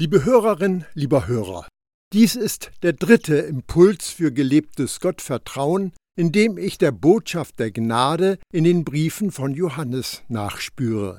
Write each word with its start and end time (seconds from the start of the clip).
Liebe 0.00 0.24
Hörerin, 0.24 0.84
lieber 0.94 1.26
Hörer, 1.26 1.66
dies 2.12 2.36
ist 2.36 2.70
der 2.84 2.92
dritte 2.92 3.34
Impuls 3.38 4.10
für 4.10 4.30
gelebtes 4.30 5.00
Gottvertrauen, 5.00 5.92
in 6.16 6.30
dem 6.30 6.56
ich 6.56 6.78
der 6.78 6.92
Botschaft 6.92 7.58
der 7.58 7.72
Gnade 7.72 8.38
in 8.52 8.62
den 8.62 8.84
Briefen 8.84 9.32
von 9.32 9.54
Johannes 9.54 10.22
nachspüre. 10.28 11.18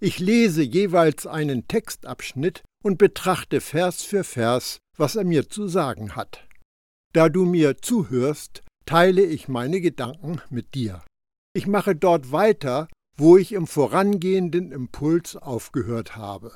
Ich 0.00 0.20
lese 0.20 0.62
jeweils 0.62 1.26
einen 1.26 1.66
Textabschnitt 1.66 2.62
und 2.84 2.98
betrachte 2.98 3.60
Vers 3.60 4.04
für 4.04 4.22
Vers, 4.22 4.78
was 4.96 5.16
er 5.16 5.24
mir 5.24 5.48
zu 5.48 5.66
sagen 5.66 6.14
hat. 6.14 6.46
Da 7.12 7.28
du 7.28 7.46
mir 7.46 7.78
zuhörst, 7.78 8.62
teile 8.86 9.24
ich 9.24 9.48
meine 9.48 9.80
Gedanken 9.80 10.40
mit 10.50 10.76
dir. 10.76 11.02
Ich 11.52 11.66
mache 11.66 11.96
dort 11.96 12.30
weiter, 12.30 12.86
wo 13.16 13.36
ich 13.36 13.50
im 13.50 13.66
vorangehenden 13.66 14.70
Impuls 14.70 15.34
aufgehört 15.34 16.14
habe. 16.14 16.52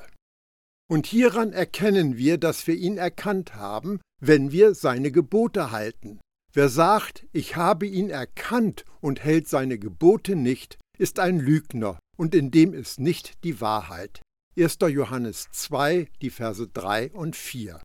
Und 0.89 1.07
hieran 1.07 1.53
erkennen 1.53 2.17
wir, 2.17 2.37
dass 2.37 2.67
wir 2.67 2.75
ihn 2.75 2.97
erkannt 2.97 3.55
haben, 3.55 4.01
wenn 4.21 4.51
wir 4.51 4.75
seine 4.75 5.11
Gebote 5.11 5.71
halten. 5.71 6.19
Wer 6.53 6.69
sagt, 6.69 7.25
ich 7.31 7.55
habe 7.55 7.87
ihn 7.87 8.09
erkannt 8.09 8.85
und 9.01 9.23
hält 9.23 9.47
seine 9.47 9.79
Gebote 9.79 10.35
nicht, 10.35 10.77
ist 10.97 11.19
ein 11.19 11.39
Lügner, 11.39 11.97
und 12.15 12.35
in 12.35 12.51
dem 12.51 12.73
ist 12.73 12.99
nicht 12.99 13.43
die 13.43 13.59
Wahrheit. 13.59 14.21
1. 14.55 14.77
Johannes 14.81 15.47
2, 15.51 16.07
die 16.21 16.29
Verse 16.29 16.67
3 16.67 17.11
und 17.11 17.35
4. 17.35 17.81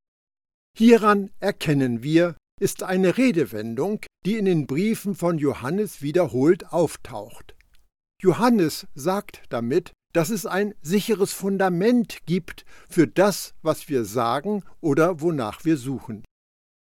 Hieran 0.76 1.30
erkennen 1.40 2.02
wir, 2.02 2.36
ist 2.60 2.82
eine 2.82 3.16
Redewendung, 3.16 4.00
die 4.26 4.36
in 4.36 4.44
den 4.44 4.66
Briefen 4.66 5.14
von 5.14 5.38
Johannes 5.38 6.02
wiederholt 6.02 6.72
auftaucht. 6.72 7.56
Johannes 8.20 8.86
sagt 8.94 9.42
damit, 9.48 9.92
dass 10.12 10.30
es 10.30 10.46
ein 10.46 10.74
sicheres 10.82 11.32
Fundament 11.32 12.18
gibt 12.26 12.64
für 12.88 13.06
das, 13.06 13.54
was 13.62 13.88
wir 13.88 14.04
sagen 14.04 14.64
oder 14.80 15.20
wonach 15.20 15.64
wir 15.64 15.76
suchen. 15.76 16.24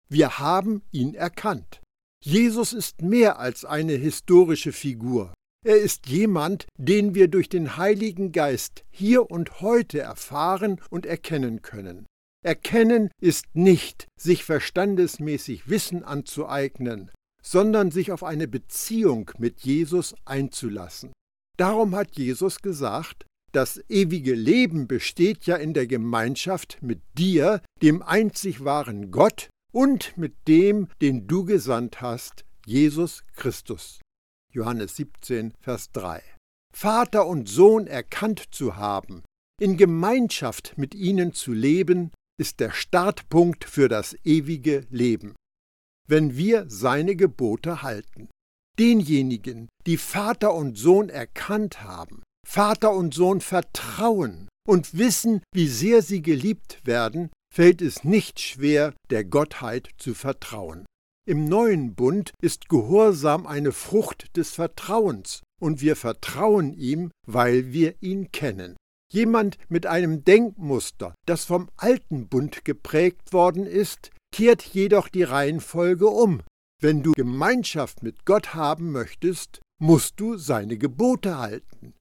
Wir 0.09 0.39
haben 0.39 0.83
ihn 0.93 1.15
erkannt. 1.15 1.81
Jesus 2.23 2.73
ist 2.73 3.03
mehr 3.03 3.39
als 3.39 3.65
eine 3.65 3.95
historische 3.95 4.73
Figur. 4.73 5.35
Er 5.65 5.77
ist 5.79 6.09
jemand, 6.09 6.67
den 6.79 7.15
wir 7.15 7.29
durch 7.29 7.49
den 7.49 7.77
Heiligen 7.77 8.33
Geist 8.33 8.85
hier 8.91 9.31
und 9.31 9.61
heute 9.61 10.01
erfahren 10.01 10.81
und 10.91 11.07
erkennen 11.07 11.63
können. 11.63 12.07
Erkennen 12.45 13.11
ist 13.23 13.47
nicht, 13.55 14.07
sich 14.21 14.45
verstandesmäßig 14.45 15.69
Wissen 15.69 16.05
anzueignen, 16.05 17.11
sondern 17.43 17.91
sich 17.91 18.13
auf 18.13 18.23
eine 18.23 18.47
Beziehung 18.47 19.31
mit 19.39 19.61
Jesus 19.61 20.15
einzulassen. 20.27 21.13
Darum 21.57 21.95
hat 21.95 22.17
Jesus 22.19 22.61
gesagt, 22.61 23.27
das 23.53 23.81
ewige 23.89 24.35
Leben 24.35 24.89
besteht 24.89 25.47
ja 25.47 25.55
in 25.55 25.75
der 25.75 25.87
Gemeinschaft 25.87 26.79
mit 26.83 27.01
dir, 27.17 27.63
dem 27.83 28.03
einzig 28.03 28.65
wahren 28.65 29.13
Gott, 29.13 29.49
und 29.73 30.17
mit 30.17 30.49
dem, 30.49 30.89
den 31.01 31.29
du 31.29 31.45
gesandt 31.45 32.01
hast, 32.01 32.45
Jesus 32.67 33.25
Christus. 33.37 34.01
Johannes 34.53 34.97
17, 34.97 35.55
Vers 35.61 35.93
3. 35.93 36.23
Vater 36.75 37.27
und 37.27 37.49
Sohn 37.49 37.87
erkannt 37.87 38.43
zu 38.51 38.77
haben, 38.77 39.23
in 39.61 39.77
Gemeinschaft 39.77 40.77
mit 40.77 40.95
ihnen 40.95 41.33
zu 41.33 41.53
leben, 41.53 42.11
ist 42.37 42.59
der 42.59 42.73
Startpunkt 42.73 43.65
für 43.65 43.89
das 43.89 44.17
ewige 44.25 44.87
Leben, 44.91 45.37
wenn 46.09 46.37
wir 46.37 46.65
seine 46.69 47.15
Gebote 47.15 47.83
halten 47.83 48.29
denjenigen, 48.79 49.69
die 49.87 49.97
Vater 49.97 50.55
und 50.55 50.77
Sohn 50.77 51.09
erkannt 51.09 51.83
haben, 51.83 52.23
Vater 52.47 52.93
und 52.93 53.15
Sohn 53.15 53.41
vertrauen 53.41 54.49
und 54.67 54.97
wissen, 54.97 55.43
wie 55.53 55.69
sehr 55.69 56.03
sie 56.03 56.23
geliebt 56.23 56.81
werden, 56.85 57.31
fällt 57.55 57.83
es 57.83 58.05
nicht 58.05 58.41
schwer, 58.41 58.95
der 59.11 59.25
Gottheit 59.25 59.91
zu 59.99 60.15
vertrauen. 60.15 60.87
Im 61.27 61.47
neuen 61.49 61.95
Bund 61.95 62.33
ist 62.43 62.69
Gehorsam 62.69 63.47
eine 63.47 63.73
Frucht 63.73 64.37
des 64.37 64.51
Vertrauens, 64.51 65.43
und 65.61 65.81
wir 65.81 65.97
vertrauen 65.97 66.75
ihm, 66.75 67.11
weil 67.27 67.73
wir 67.73 67.95
ihn 68.03 68.31
kennen. 68.33 68.77
Jemand 69.11 69.57
mit 69.69 69.87
einem 69.87 70.25
Denkmuster, 70.25 71.15
das 71.27 71.45
vom 71.45 71.71
alten 71.77 72.29
Bund 72.29 72.65
geprägt 72.65 73.33
worden 73.33 73.65
ist, 73.65 74.11
kehrt 74.35 74.63
jedoch 74.63 75.09
die 75.09 75.23
Reihenfolge 75.23 76.09
um 76.09 76.43
wenn 76.85 77.03
du 77.03 77.13
Gemeinschaft 77.13 78.03
mit 78.03 78.27
Gott 78.27 78.53
haben 78.53 78.93
möchtest, 78.93 79.63
musst 79.81 80.21
du 80.21 80.37
seine 80.37 80.77
Gebote 80.77 81.39
halten. 81.39 81.95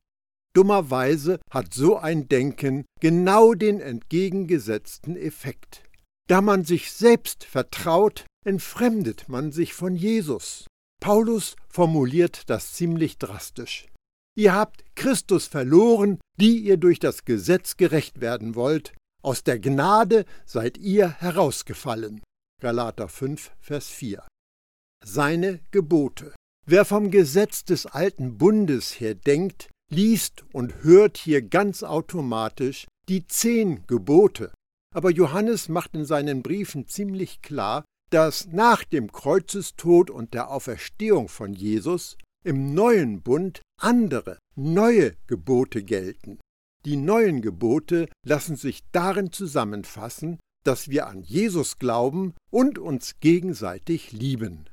Dummerweise 0.53 1.39
hat 1.49 1.73
so 1.73 1.95
ein 1.95 2.27
Denken 2.27 2.83
genau 2.99 3.53
den 3.53 3.79
entgegengesetzten 3.79 5.16
Effekt. 5.16 5.83
Da 6.27 6.41
man 6.41 6.66
sich 6.66 6.91
selbst 6.91 7.45
vertraut, 7.45 8.25
entfremdet 8.45 9.29
man 9.29 9.53
sich 9.53 9.73
von 9.73 9.95
Jesus. 9.95 10.67
Paulus 11.01 11.55
formuliert 11.69 12.49
das 12.49 12.73
ziemlich 12.73 13.17
drastisch. 13.17 13.88
Ihr 14.35 14.53
habt 14.53 14.83
Christus 14.95 15.47
verloren, 15.47 16.19
die 16.41 16.57
ihr 16.57 16.75
durch 16.75 16.99
das 16.99 17.23
Gesetz 17.23 17.77
gerecht 17.77 18.19
werden 18.19 18.55
wollt. 18.55 18.93
Aus 19.22 19.45
der 19.45 19.59
Gnade 19.59 20.25
seid 20.45 20.77
ihr 20.77 21.09
herausgefallen. 21.09 22.22
Galater 22.59 23.07
5, 23.07 23.49
Vers 23.61 23.88
4 23.88 24.25
seine 25.03 25.59
Gebote. 25.72 26.34
Wer 26.66 26.86
vom 26.86 27.12
Gesetz 27.12 27.66
des 27.66 27.86
alten 27.86 28.38
Bundes 28.38 29.00
her 29.00 29.16
denkt, 29.16 29.69
liest 29.90 30.44
und 30.53 30.84
hört 30.84 31.18
hier 31.18 31.41
ganz 31.41 31.84
automatisch 31.84 32.88
die 33.09 33.28
zehn 33.28 33.86
Gebote. 33.86 34.52
Aber 34.96 35.09
Johannes 35.09 35.69
macht 35.69 35.96
in 35.96 36.06
seinen 36.06 36.41
Briefen 36.41 36.88
ziemlich 36.88 37.41
klar, 37.41 37.84
dass 38.12 38.47
nach 38.47 38.84
dem 38.84 39.12
Kreuzestod 39.12 40.09
und 40.09 40.34
der 40.34 40.52
Auferstehung 40.52 41.28
von 41.28 41.53
Jesus 41.53 42.18
im 42.46 42.74
neuen 42.74 43.22
Bund 43.22 43.62
andere, 43.80 44.38
neue 44.56 45.16
Gebote 45.28 45.84
gelten. 45.84 46.40
Die 46.85 46.97
neuen 46.97 47.41
Gebote 47.41 48.09
lassen 48.25 48.56
sich 48.56 48.84
darin 48.91 49.31
zusammenfassen, 49.31 50.40
dass 50.64 50.90
wir 50.90 51.08
an 51.08 51.24
Jesus 51.24 51.80
glauben 51.80 52.34
und 52.52 52.78
uns 52.78 53.20
gegenseitig 53.20 54.12
lieben. 54.12 54.70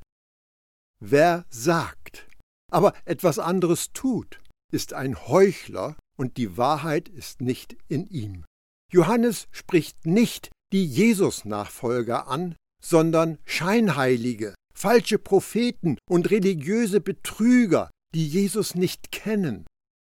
Wer 1.03 1.47
sagt, 1.49 2.29
aber 2.71 2.95
etwas 3.05 3.39
anderes 3.39 3.93
tut, 3.93 4.41
ist 4.73 4.93
ein 4.93 5.29
Heuchler 5.29 5.97
und 6.17 6.37
die 6.37 6.57
Wahrheit 6.57 7.09
ist 7.09 7.41
nicht 7.41 7.77
in 7.89 8.07
ihm. 8.07 8.45
Johannes 8.93 9.49
spricht 9.51 10.05
nicht 10.05 10.51
die 10.73 10.85
Jesus-Nachfolger 10.85 12.29
an, 12.29 12.55
sondern 12.83 13.39
Scheinheilige, 13.45 14.55
falsche 14.75 15.19
Propheten 15.19 15.97
und 16.09 16.31
religiöse 16.31 17.01
Betrüger, 17.01 17.91
die 18.15 18.27
Jesus 18.27 18.75
nicht 18.75 19.11
kennen. 19.11 19.67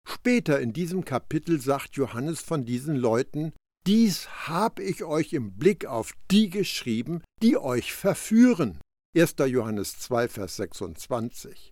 Später 0.07 0.59
in 0.59 0.73
diesem 0.73 1.05
Kapitel 1.05 1.61
sagt 1.61 1.95
Johannes 1.95 2.41
von 2.41 2.65
diesen 2.65 2.95
Leuten, 2.95 3.53
dies 3.85 4.27
hab 4.47 4.79
ich 4.79 5.03
euch 5.03 5.33
im 5.33 5.53
Blick 5.53 5.85
auf 5.85 6.13
die 6.31 6.49
geschrieben, 6.49 7.21
die 7.41 7.57
euch 7.57 7.93
verführen. 7.93 8.79
1. 9.17 9.35
Johannes 9.47 9.97
2, 9.97 10.27
Vers 10.27 10.57
26. 10.57 11.71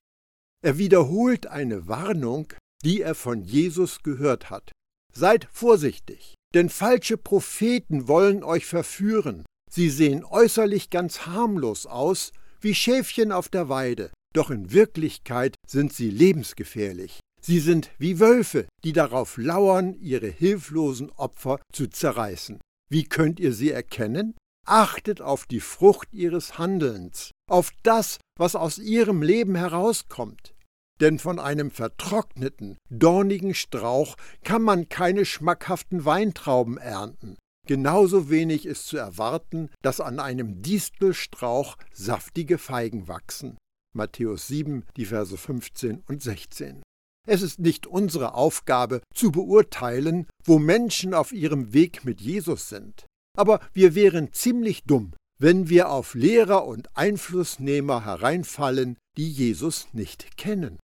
Er 0.64 0.80
wiederholt 0.80 1.46
eine 1.46 1.88
Warnung, 1.88 2.52
die 2.84 3.02
er 3.02 3.14
von 3.14 3.44
Jesus 3.44 4.02
gehört 4.02 4.50
hat. 4.50 4.72
Seid 5.14 5.48
vorsichtig, 5.52 6.34
denn 6.56 6.70
falsche 6.70 7.16
Propheten 7.16 8.08
wollen 8.08 8.44
euch 8.44 8.66
verführen. 8.66 9.46
Sie 9.70 9.92
sehen 9.92 10.26
äußerlich 10.26 10.90
ganz 10.90 11.28
harmlos 11.28 11.86
aus, 11.86 12.32
wie 12.60 12.74
Schäfchen 12.74 13.32
auf 13.32 13.50
der 13.50 13.70
Weide, 13.70 14.10
doch 14.34 14.50
in 14.50 14.72
Wirklichkeit 14.72 15.54
sind 15.68 15.94
sie 15.94 16.10
lebensgefährlich. 16.10 17.20
Sie 17.40 17.60
sind 17.60 17.92
wie 18.00 18.20
Wölfe, 18.20 18.68
die 18.84 18.94
darauf 18.94 19.38
lauern, 19.38 19.94
ihre 19.94 20.28
hilflosen 20.28 21.12
Opfer 21.12 21.60
zu 21.72 21.86
zerreißen. 21.86 22.60
Wie 22.90 23.04
könnt 23.04 23.40
ihr 23.40 23.54
sie 23.54 23.70
erkennen? 23.70 24.34
Achtet 24.68 25.22
auf 25.22 25.46
die 25.46 25.62
Frucht 25.62 26.10
ihres 26.12 26.58
Handelns, 26.58 27.32
auf 27.50 27.72
das, 27.84 28.20
was 28.38 28.56
aus 28.58 28.80
ihrem 28.80 29.22
Leben 29.22 29.56
herauskommt. 29.56 30.54
Denn 31.00 31.20
von 31.20 31.40
einem 31.40 31.72
vertrockneten, 31.72 32.78
dornigen 32.90 33.54
Strauch 33.54 34.18
kann 34.44 34.62
man 34.62 34.90
keine 34.90 35.24
schmackhaften 35.24 36.04
Weintrauben 36.04 36.78
ernten. 36.78 37.38
Genauso 37.66 38.30
wenig 38.30 38.66
ist 38.66 38.88
zu 38.88 38.98
erwarten, 38.98 39.70
dass 39.82 40.02
an 40.02 40.20
einem 40.20 40.62
Distelstrauch 40.62 41.78
saftige 41.94 42.58
Feigen 42.58 43.08
wachsen. 43.08 43.58
Matthäus 43.96 44.48
7, 44.48 44.86
die 44.98 45.06
Verse 45.06 45.38
15 45.38 46.04
und 46.08 46.22
16. 46.22 46.84
Es 47.26 47.42
ist 47.42 47.60
nicht 47.60 47.88
unsere 47.88 48.34
Aufgabe 48.34 49.02
zu 49.14 49.32
beurteilen, 49.32 50.28
wo 50.44 50.60
Menschen 50.60 51.14
auf 51.14 51.32
ihrem 51.32 51.74
Weg 51.74 52.04
mit 52.04 52.20
Jesus 52.20 52.68
sind. 52.68 53.06
Aber 53.38 53.60
wir 53.74 53.96
wären 53.96 54.34
ziemlich 54.34 54.84
dumm, 54.84 55.14
wenn 55.40 55.70
wir 55.70 55.90
auf 55.90 56.16
Lehrer 56.16 56.66
und 56.66 56.98
Einflussnehmer 56.98 58.04
hereinfallen, 58.04 58.98
die 59.18 59.30
Jesus 59.30 59.88
nicht 59.94 60.38
kennen. 60.38 60.80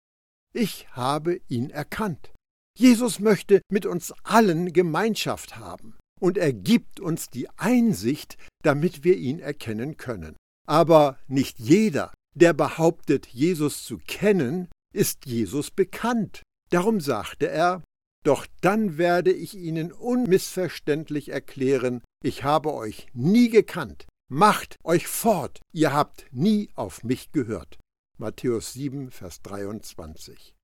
Ich 0.54 0.88
habe 0.92 1.40
ihn 1.48 1.70
erkannt. 1.70 2.32
Jesus 2.78 3.20
möchte 3.20 3.62
mit 3.72 3.86
uns 3.86 4.14
allen 4.24 4.74
Gemeinschaft 4.74 5.58
haben. 5.58 5.96
und 6.20 6.38
er 6.38 6.54
gibt 6.54 7.00
uns 7.00 7.30
die 7.30 7.50
Einsicht, 7.58 8.38
damit 8.64 9.04
wir 9.04 9.18
ihn 9.18 9.40
erkennen 9.40 9.98
können. 9.98 10.36
Aber 10.68 11.18
nicht 11.28 11.60
jeder, 11.60 12.14
der 12.36 12.54
behauptet, 12.54 13.28
Jesus 13.28 13.84
zu 13.86 13.98
kennen, 13.98 14.68
ist 14.94 15.26
Jesus 15.26 15.72
bekannt. 15.72 16.44
Darum 16.72 17.00
sagte 17.00 17.50
er, 17.50 17.84
doch 18.24 18.46
dann 18.62 18.98
werde 18.98 19.32
ich 19.32 19.56
ihnen 19.56 19.92
unmissverständlich 19.92 21.30
erklären, 21.30 22.02
ich 22.24 22.44
habe 22.44 22.74
euch 22.74 23.08
nie 23.14 23.50
gekannt. 23.50 24.08
Macht 24.32 24.76
euch 24.84 25.08
fort, 25.08 25.60
ihr 25.74 25.94
habt 25.94 26.28
nie 26.32 26.70
auf 26.76 27.04
mich 27.04 27.32
gehört. 27.32 27.80
Matthäus 28.18 28.74
7, 28.74 29.12
Vers 29.12 29.42
23. 29.42 30.56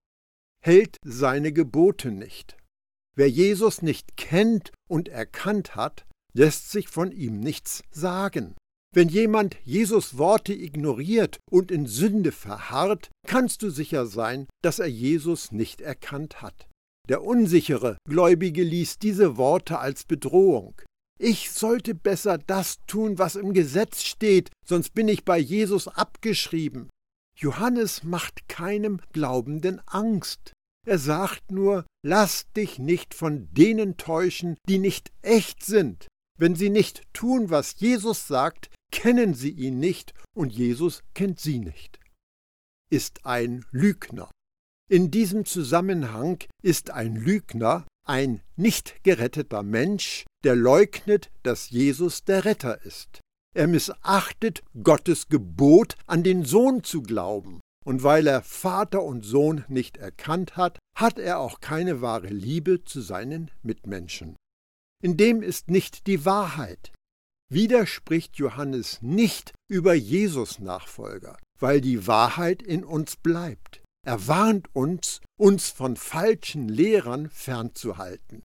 Hält 0.62 0.98
seine 1.04 1.54
Gebote 1.54 2.12
nicht. 2.12 2.58
Wer 3.16 3.30
Jesus 3.30 3.82
nicht 3.82 4.18
kennt 4.18 4.72
und 4.90 5.08
erkannt 5.08 5.76
hat, 5.76 6.06
lässt 6.34 6.70
sich 6.70 6.90
von 6.90 7.12
ihm 7.12 7.40
nichts 7.40 7.82
sagen. 7.92 8.56
Wenn 8.94 9.10
jemand 9.10 9.58
Jesus 9.64 10.18
Worte 10.18 10.54
ignoriert 10.54 11.40
und 11.50 11.72
in 11.72 11.88
Sünde 11.88 12.32
verharrt, 12.32 13.10
kannst 13.26 13.62
du 13.62 13.70
sicher 13.70 14.06
sein, 14.06 14.48
dass 14.62 14.80
er 14.80 14.88
Jesus 14.88 15.52
nicht 15.52 15.82
erkannt 15.82 16.42
hat. 16.42 16.68
Der 17.08 17.24
unsichere 17.24 17.98
Gläubige 18.10 18.64
liest 18.64 19.04
diese 19.04 19.38
Worte 19.38 19.80
als 19.80 20.06
Bedrohung. 20.06 20.82
Ich 21.20 21.52
sollte 21.52 21.96
besser 21.96 22.38
das 22.38 22.78
tun, 22.88 23.18
was 23.18 23.36
im 23.36 23.54
Gesetz 23.54 24.04
steht, 24.04 24.50
sonst 24.68 24.94
bin 24.94 25.08
ich 25.08 25.24
bei 25.24 25.38
Jesus 25.38 25.88
abgeschrieben. 25.88 26.90
Johannes 27.38 28.04
macht 28.04 28.50
keinem 28.50 29.00
Glaubenden 29.14 29.82
Angst. 29.88 30.54
Er 30.88 31.00
sagt 31.00 31.52
nur, 31.52 31.86
lass 32.04 32.52
dich 32.54 32.80
nicht 32.80 33.14
von 33.14 33.48
denen 33.52 33.98
täuschen, 33.98 34.58
die 34.68 34.78
nicht 34.78 35.12
echt 35.22 35.64
sind. 35.64 36.08
Wenn 36.38 36.56
sie 36.56 36.70
nicht 36.70 37.04
tun, 37.14 37.50
was 37.50 37.80
Jesus 37.80 38.28
sagt, 38.28 38.70
kennen 38.92 39.34
sie 39.34 39.52
ihn 39.52 39.80
nicht 39.80 40.14
und 40.36 40.54
Jesus 40.54 41.02
kennt 41.14 41.40
sie 41.40 41.60
nicht. 41.60 42.00
Ist 42.90 43.26
ein 43.26 43.66
Lügner. 43.72 44.30
In 44.88 45.10
diesem 45.10 45.46
Zusammenhang 45.46 46.44
ist 46.62 46.92
ein 46.92 47.16
Lügner 47.16 47.86
ein 48.08 48.42
nicht 48.56 49.04
geretteter 49.04 49.64
Mensch, 49.64 50.26
der 50.44 50.56
leugnet, 50.56 51.32
dass 51.42 51.72
Jesus 51.72 52.24
der 52.24 52.46
Retter 52.46 52.86
ist. 52.86 53.20
Er 53.56 53.68
missachtet 53.68 54.62
Gottes 54.84 55.28
Gebot, 55.28 55.96
an 56.06 56.24
den 56.24 56.46
Sohn 56.46 56.84
zu 56.84 57.02
glauben. 57.02 57.62
Und 57.84 58.04
weil 58.04 58.28
er 58.28 58.42
Vater 58.42 59.04
und 59.04 59.26
Sohn 59.26 59.64
nicht 59.68 59.98
erkannt 59.98 60.58
hat, 60.58 60.80
hat 60.98 61.20
er 61.20 61.40
auch 61.40 61.62
keine 61.62 62.02
wahre 62.02 62.28
Liebe 62.28 62.84
zu 62.84 63.02
seinen 63.02 63.52
Mitmenschen. 63.64 64.36
In 65.04 65.18
dem 65.18 65.42
ist 65.42 65.70
nicht 65.70 66.08
die 66.08 66.26
Wahrheit. 66.26 66.92
Widerspricht 67.52 68.38
Johannes 68.38 69.02
nicht 69.02 69.54
über 69.68 69.94
Jesus 69.94 70.60
Nachfolger, 70.60 71.38
weil 71.60 71.80
die 71.80 72.08
Wahrheit 72.08 72.64
in 72.64 72.84
uns 72.84 73.16
bleibt. 73.18 73.85
Er 74.06 74.28
warnt 74.28 74.74
uns, 74.76 75.20
uns 75.36 75.70
von 75.70 75.96
falschen 75.96 76.70
Lehrern 76.70 77.30
fernzuhalten. 77.30 78.44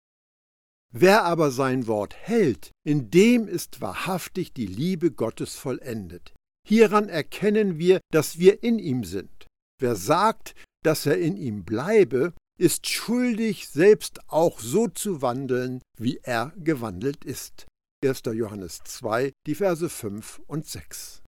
Wer 0.94 1.24
aber 1.24 1.50
sein 1.50 1.86
Wort 1.86 2.14
hält, 2.16 2.70
in 2.86 3.10
dem 3.10 3.48
ist 3.48 3.80
wahrhaftig 3.80 4.52
die 4.52 4.66
Liebe 4.66 5.10
Gottes 5.10 5.56
vollendet. 5.56 6.32
Hieran 6.66 7.08
erkennen 7.08 7.78
wir, 7.78 8.00
dass 8.12 8.38
wir 8.38 8.62
in 8.62 8.78
ihm 8.78 9.02
sind. 9.02 9.46
Wer 9.80 9.96
sagt, 9.96 10.54
dass 10.84 11.06
er 11.06 11.18
in 11.18 11.36
ihm 11.36 11.64
bleibe, 11.64 12.34
ist 12.58 12.88
schuldig, 12.88 13.68
selbst 13.68 14.20
auch 14.28 14.60
so 14.60 14.86
zu 14.88 15.22
wandeln, 15.22 15.82
wie 15.98 16.18
er 16.22 16.52
gewandelt 16.56 17.24
ist. 17.24 17.66
1. 18.04 18.22
Johannes 18.32 18.80
2, 18.84 19.32
die 19.46 19.56
Verse 19.56 19.88
5 19.88 20.40
und 20.46 20.66
6. 20.66 21.22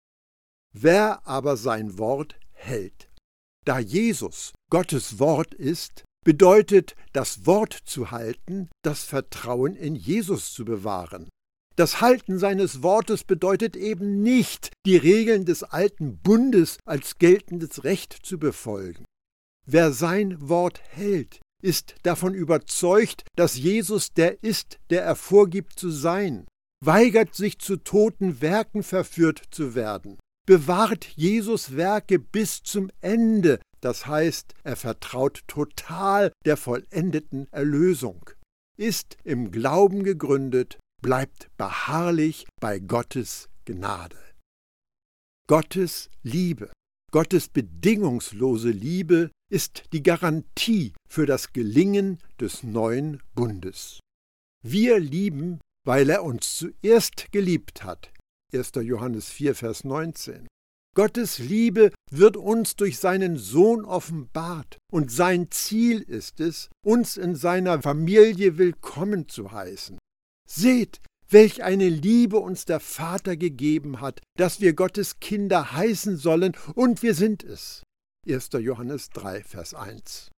Wer 0.72 1.26
aber 1.26 1.56
sein 1.56 1.98
Wort 1.98 2.38
hält, 2.52 3.09
da 3.70 3.78
Jesus 3.78 4.52
Gottes 4.68 5.20
Wort 5.20 5.54
ist, 5.54 6.02
bedeutet 6.24 6.96
das 7.12 7.46
Wort 7.46 7.72
zu 7.84 8.10
halten, 8.10 8.68
das 8.82 9.04
Vertrauen 9.04 9.76
in 9.76 9.94
Jesus 9.94 10.52
zu 10.52 10.64
bewahren. 10.64 11.28
Das 11.76 12.00
Halten 12.00 12.40
seines 12.40 12.82
Wortes 12.82 13.22
bedeutet 13.22 13.76
eben 13.76 14.24
nicht, 14.24 14.72
die 14.86 14.96
Regeln 14.96 15.44
des 15.44 15.62
alten 15.62 16.18
Bundes 16.18 16.78
als 16.84 17.18
geltendes 17.18 17.84
Recht 17.84 18.12
zu 18.24 18.40
befolgen. 18.40 19.04
Wer 19.68 19.92
sein 19.92 20.48
Wort 20.48 20.80
hält, 20.90 21.40
ist 21.62 21.94
davon 22.02 22.34
überzeugt, 22.34 23.22
dass 23.36 23.56
Jesus 23.56 24.12
der 24.12 24.42
ist, 24.42 24.80
der 24.90 25.04
er 25.04 25.14
vorgibt 25.14 25.78
zu 25.78 25.90
sein, 25.90 26.44
weigert 26.84 27.36
sich 27.36 27.60
zu 27.60 27.76
toten 27.76 28.40
Werken 28.40 28.82
verführt 28.82 29.44
zu 29.52 29.76
werden, 29.76 30.18
bewahrt 30.50 31.04
Jesus 31.14 31.76
Werke 31.76 32.18
bis 32.18 32.64
zum 32.64 32.90
Ende, 33.00 33.60
das 33.80 34.06
heißt, 34.06 34.52
er 34.64 34.74
vertraut 34.74 35.44
total 35.46 36.32
der 36.44 36.56
vollendeten 36.56 37.46
Erlösung, 37.52 38.28
ist 38.76 39.16
im 39.22 39.52
Glauben 39.52 40.02
gegründet, 40.02 40.80
bleibt 41.02 41.56
beharrlich 41.56 42.48
bei 42.60 42.80
Gottes 42.80 43.48
Gnade. 43.64 44.18
Gottes 45.46 46.10
Liebe, 46.24 46.72
Gottes 47.12 47.46
bedingungslose 47.46 48.70
Liebe 48.70 49.30
ist 49.52 49.84
die 49.92 50.02
Garantie 50.02 50.94
für 51.08 51.26
das 51.26 51.52
Gelingen 51.52 52.18
des 52.40 52.64
neuen 52.64 53.22
Bundes. 53.36 54.00
Wir 54.66 54.98
lieben, 54.98 55.60
weil 55.86 56.10
er 56.10 56.24
uns 56.24 56.56
zuerst 56.56 57.30
geliebt 57.30 57.84
hat, 57.84 58.10
1. 58.52 58.72
Johannes 58.82 59.30
4, 59.30 59.54
Vers 59.54 59.84
19. 59.84 60.48
Gottes 60.96 61.38
Liebe 61.38 61.92
wird 62.10 62.36
uns 62.36 62.74
durch 62.74 62.98
seinen 62.98 63.36
Sohn 63.36 63.84
offenbart, 63.84 64.78
und 64.90 65.12
sein 65.12 65.50
Ziel 65.50 66.00
ist 66.00 66.40
es, 66.40 66.68
uns 66.84 67.16
in 67.16 67.36
seiner 67.36 67.80
Familie 67.80 68.58
willkommen 68.58 69.28
zu 69.28 69.52
heißen. 69.52 69.98
Seht, 70.48 71.00
welch 71.28 71.62
eine 71.62 71.88
Liebe 71.88 72.38
uns 72.38 72.64
der 72.64 72.80
Vater 72.80 73.36
gegeben 73.36 74.00
hat, 74.00 74.20
dass 74.36 74.60
wir 74.60 74.72
Gottes 74.72 75.20
Kinder 75.20 75.72
heißen 75.72 76.16
sollen, 76.16 76.56
und 76.74 77.04
wir 77.04 77.14
sind 77.14 77.44
es. 77.44 77.84
1. 78.28 78.50
Johannes 78.58 79.10
3, 79.10 79.44
Vers 79.44 79.74
1. 79.74 80.30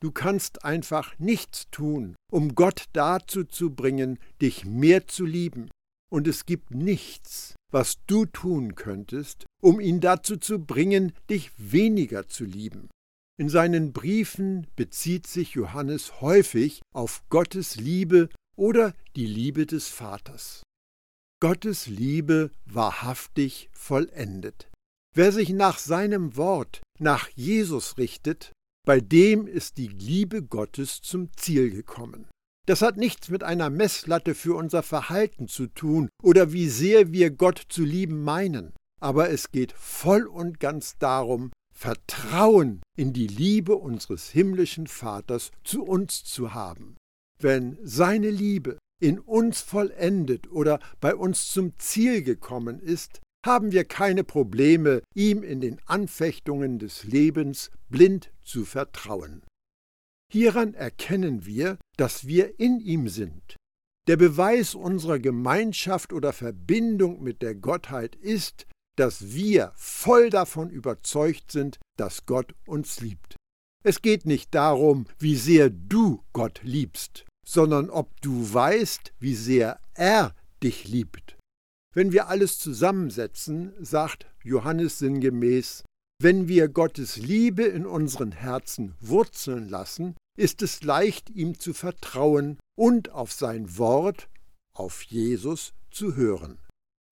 Du 0.00 0.10
kannst 0.10 0.64
einfach 0.64 1.18
nichts 1.18 1.66
tun, 1.70 2.16
um 2.32 2.54
Gott 2.54 2.86
dazu 2.94 3.44
zu 3.44 3.74
bringen, 3.74 4.18
dich 4.40 4.64
mehr 4.64 5.06
zu 5.06 5.26
lieben 5.26 5.68
und 6.12 6.28
es 6.28 6.44
gibt 6.44 6.72
nichts, 6.72 7.54
was 7.72 7.96
du 8.06 8.26
tun 8.26 8.74
könntest, 8.74 9.46
um 9.62 9.80
ihn 9.80 10.00
dazu 10.00 10.36
zu 10.36 10.58
bringen, 10.58 11.14
dich 11.30 11.50
weniger 11.56 12.28
zu 12.28 12.44
lieben. 12.44 12.90
In 13.40 13.48
seinen 13.48 13.94
Briefen 13.94 14.66
bezieht 14.76 15.26
sich 15.26 15.54
Johannes 15.54 16.20
häufig 16.20 16.82
auf 16.92 17.22
Gottes 17.30 17.76
Liebe 17.76 18.28
oder 18.56 18.94
die 19.16 19.26
Liebe 19.26 19.64
des 19.64 19.88
Vaters. 19.88 20.62
Gottes 21.40 21.86
Liebe 21.86 22.50
wahrhaftig 22.66 23.70
vollendet. 23.72 24.68
Wer 25.14 25.32
sich 25.32 25.48
nach 25.48 25.78
seinem 25.78 26.36
Wort, 26.36 26.82
nach 26.98 27.30
Jesus 27.30 27.96
richtet, 27.96 28.52
bei 28.86 29.00
dem 29.00 29.46
ist 29.46 29.78
die 29.78 29.88
Liebe 29.88 30.42
Gottes 30.42 31.00
zum 31.00 31.34
Ziel 31.36 31.70
gekommen. 31.70 32.26
Das 32.66 32.80
hat 32.80 32.96
nichts 32.96 33.28
mit 33.28 33.42
einer 33.42 33.70
Messlatte 33.70 34.34
für 34.34 34.54
unser 34.54 34.82
Verhalten 34.84 35.48
zu 35.48 35.66
tun 35.66 36.08
oder 36.22 36.52
wie 36.52 36.68
sehr 36.68 37.12
wir 37.12 37.30
Gott 37.30 37.60
zu 37.68 37.84
lieben 37.84 38.22
meinen, 38.22 38.72
aber 39.00 39.30
es 39.30 39.50
geht 39.50 39.72
voll 39.72 40.26
und 40.26 40.60
ganz 40.60 40.96
darum, 40.98 41.50
Vertrauen 41.74 42.80
in 42.96 43.12
die 43.12 43.26
Liebe 43.26 43.74
unseres 43.74 44.30
himmlischen 44.30 44.86
Vaters 44.86 45.50
zu 45.64 45.82
uns 45.82 46.22
zu 46.22 46.54
haben. 46.54 46.96
Wenn 47.40 47.76
seine 47.82 48.30
Liebe 48.30 48.78
in 49.00 49.18
uns 49.18 49.60
vollendet 49.60 50.52
oder 50.52 50.78
bei 51.00 51.16
uns 51.16 51.50
zum 51.50 51.76
Ziel 51.80 52.22
gekommen 52.22 52.78
ist, 52.78 53.20
haben 53.44 53.72
wir 53.72 53.84
keine 53.84 54.22
Probleme, 54.22 55.02
ihm 55.16 55.42
in 55.42 55.60
den 55.60 55.80
Anfechtungen 55.86 56.78
des 56.78 57.02
Lebens 57.02 57.72
blind 57.88 58.30
zu 58.44 58.64
vertrauen. 58.64 59.42
Hieran 60.32 60.72
erkennen 60.72 61.44
wir, 61.44 61.76
dass 61.98 62.26
wir 62.26 62.58
in 62.58 62.80
ihm 62.80 63.08
sind. 63.08 63.56
Der 64.08 64.16
Beweis 64.16 64.74
unserer 64.74 65.18
Gemeinschaft 65.18 66.10
oder 66.14 66.32
Verbindung 66.32 67.22
mit 67.22 67.42
der 67.42 67.54
Gottheit 67.54 68.16
ist, 68.16 68.66
dass 68.96 69.34
wir 69.34 69.72
voll 69.76 70.30
davon 70.30 70.70
überzeugt 70.70 71.52
sind, 71.52 71.78
dass 71.98 72.24
Gott 72.24 72.54
uns 72.66 73.00
liebt. 73.00 73.36
Es 73.84 74.00
geht 74.00 74.24
nicht 74.24 74.54
darum, 74.54 75.06
wie 75.18 75.36
sehr 75.36 75.68
du 75.68 76.22
Gott 76.32 76.60
liebst, 76.62 77.26
sondern 77.46 77.90
ob 77.90 78.18
du 78.22 78.54
weißt, 78.54 79.12
wie 79.18 79.34
sehr 79.34 79.80
er 79.92 80.34
dich 80.62 80.88
liebt. 80.88 81.36
Wenn 81.94 82.10
wir 82.12 82.28
alles 82.28 82.58
zusammensetzen, 82.58 83.74
sagt 83.80 84.26
Johannes 84.42 84.98
sinngemäß, 84.98 85.84
wenn 86.22 86.48
wir 86.48 86.68
Gottes 86.68 87.16
Liebe 87.16 87.64
in 87.64 87.84
unseren 87.84 88.32
Herzen 88.32 88.94
wurzeln 89.00 89.68
lassen, 89.68 90.14
ist 90.36 90.62
es 90.62 90.82
leicht, 90.82 91.30
ihm 91.30 91.58
zu 91.58 91.74
vertrauen 91.74 92.58
und 92.76 93.10
auf 93.10 93.32
sein 93.32 93.78
Wort, 93.78 94.28
auf 94.74 95.02
Jesus 95.02 95.74
zu 95.90 96.16
hören. 96.16 96.58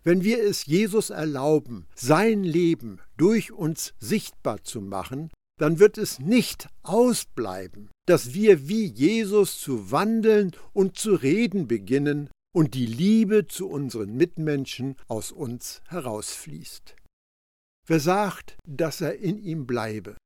Wenn 0.02 0.24
wir 0.24 0.42
es 0.42 0.64
Jesus 0.64 1.10
erlauben, 1.10 1.86
sein 1.94 2.42
Leben 2.42 3.00
durch 3.16 3.52
uns 3.52 3.92
sichtbar 3.98 4.64
zu 4.64 4.80
machen, 4.80 5.30
dann 5.58 5.78
wird 5.78 5.98
es 5.98 6.18
nicht 6.18 6.68
ausbleiben, 6.82 7.90
dass 8.06 8.32
wir 8.32 8.66
wie 8.68 8.86
Jesus 8.86 9.60
zu 9.60 9.90
wandeln 9.90 10.52
und 10.72 10.98
zu 10.98 11.14
reden 11.14 11.68
beginnen 11.68 12.30
und 12.54 12.74
die 12.74 12.86
Liebe 12.86 13.46
zu 13.46 13.68
unseren 13.68 14.16
Mitmenschen 14.16 14.96
aus 15.06 15.32
uns 15.32 15.82
herausfließt. 15.88 16.96
Wer 17.86 18.00
sagt, 18.00 18.56
dass 18.66 19.02
er 19.02 19.18
in 19.18 19.38
ihm 19.38 19.66
bleibe? 19.66 20.16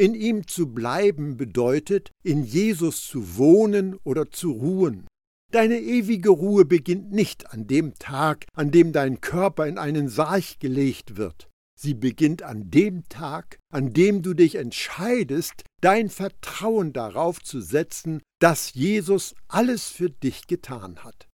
In 0.00 0.14
ihm 0.14 0.46
zu 0.46 0.72
bleiben 0.72 1.36
bedeutet, 1.36 2.10
in 2.22 2.42
Jesus 2.42 3.06
zu 3.06 3.36
wohnen 3.36 3.96
oder 4.02 4.30
zu 4.30 4.52
ruhen. 4.52 5.06
Deine 5.52 5.78
ewige 5.78 6.30
Ruhe 6.30 6.64
beginnt 6.64 7.12
nicht 7.12 7.52
an 7.52 7.66
dem 7.66 7.92
Tag, 7.96 8.46
an 8.54 8.70
dem 8.70 8.94
dein 8.94 9.20
Körper 9.20 9.66
in 9.66 9.76
einen 9.76 10.08
Sarg 10.08 10.58
gelegt 10.58 11.18
wird. 11.18 11.50
Sie 11.78 11.92
beginnt 11.92 12.42
an 12.42 12.70
dem 12.70 13.10
Tag, 13.10 13.58
an 13.70 13.92
dem 13.92 14.22
du 14.22 14.32
dich 14.32 14.54
entscheidest, 14.54 15.64
dein 15.82 16.08
Vertrauen 16.08 16.94
darauf 16.94 17.42
zu 17.42 17.60
setzen, 17.60 18.22
dass 18.40 18.72
Jesus 18.72 19.34
alles 19.48 19.88
für 19.88 20.08
dich 20.08 20.46
getan 20.46 21.04
hat. 21.04 21.28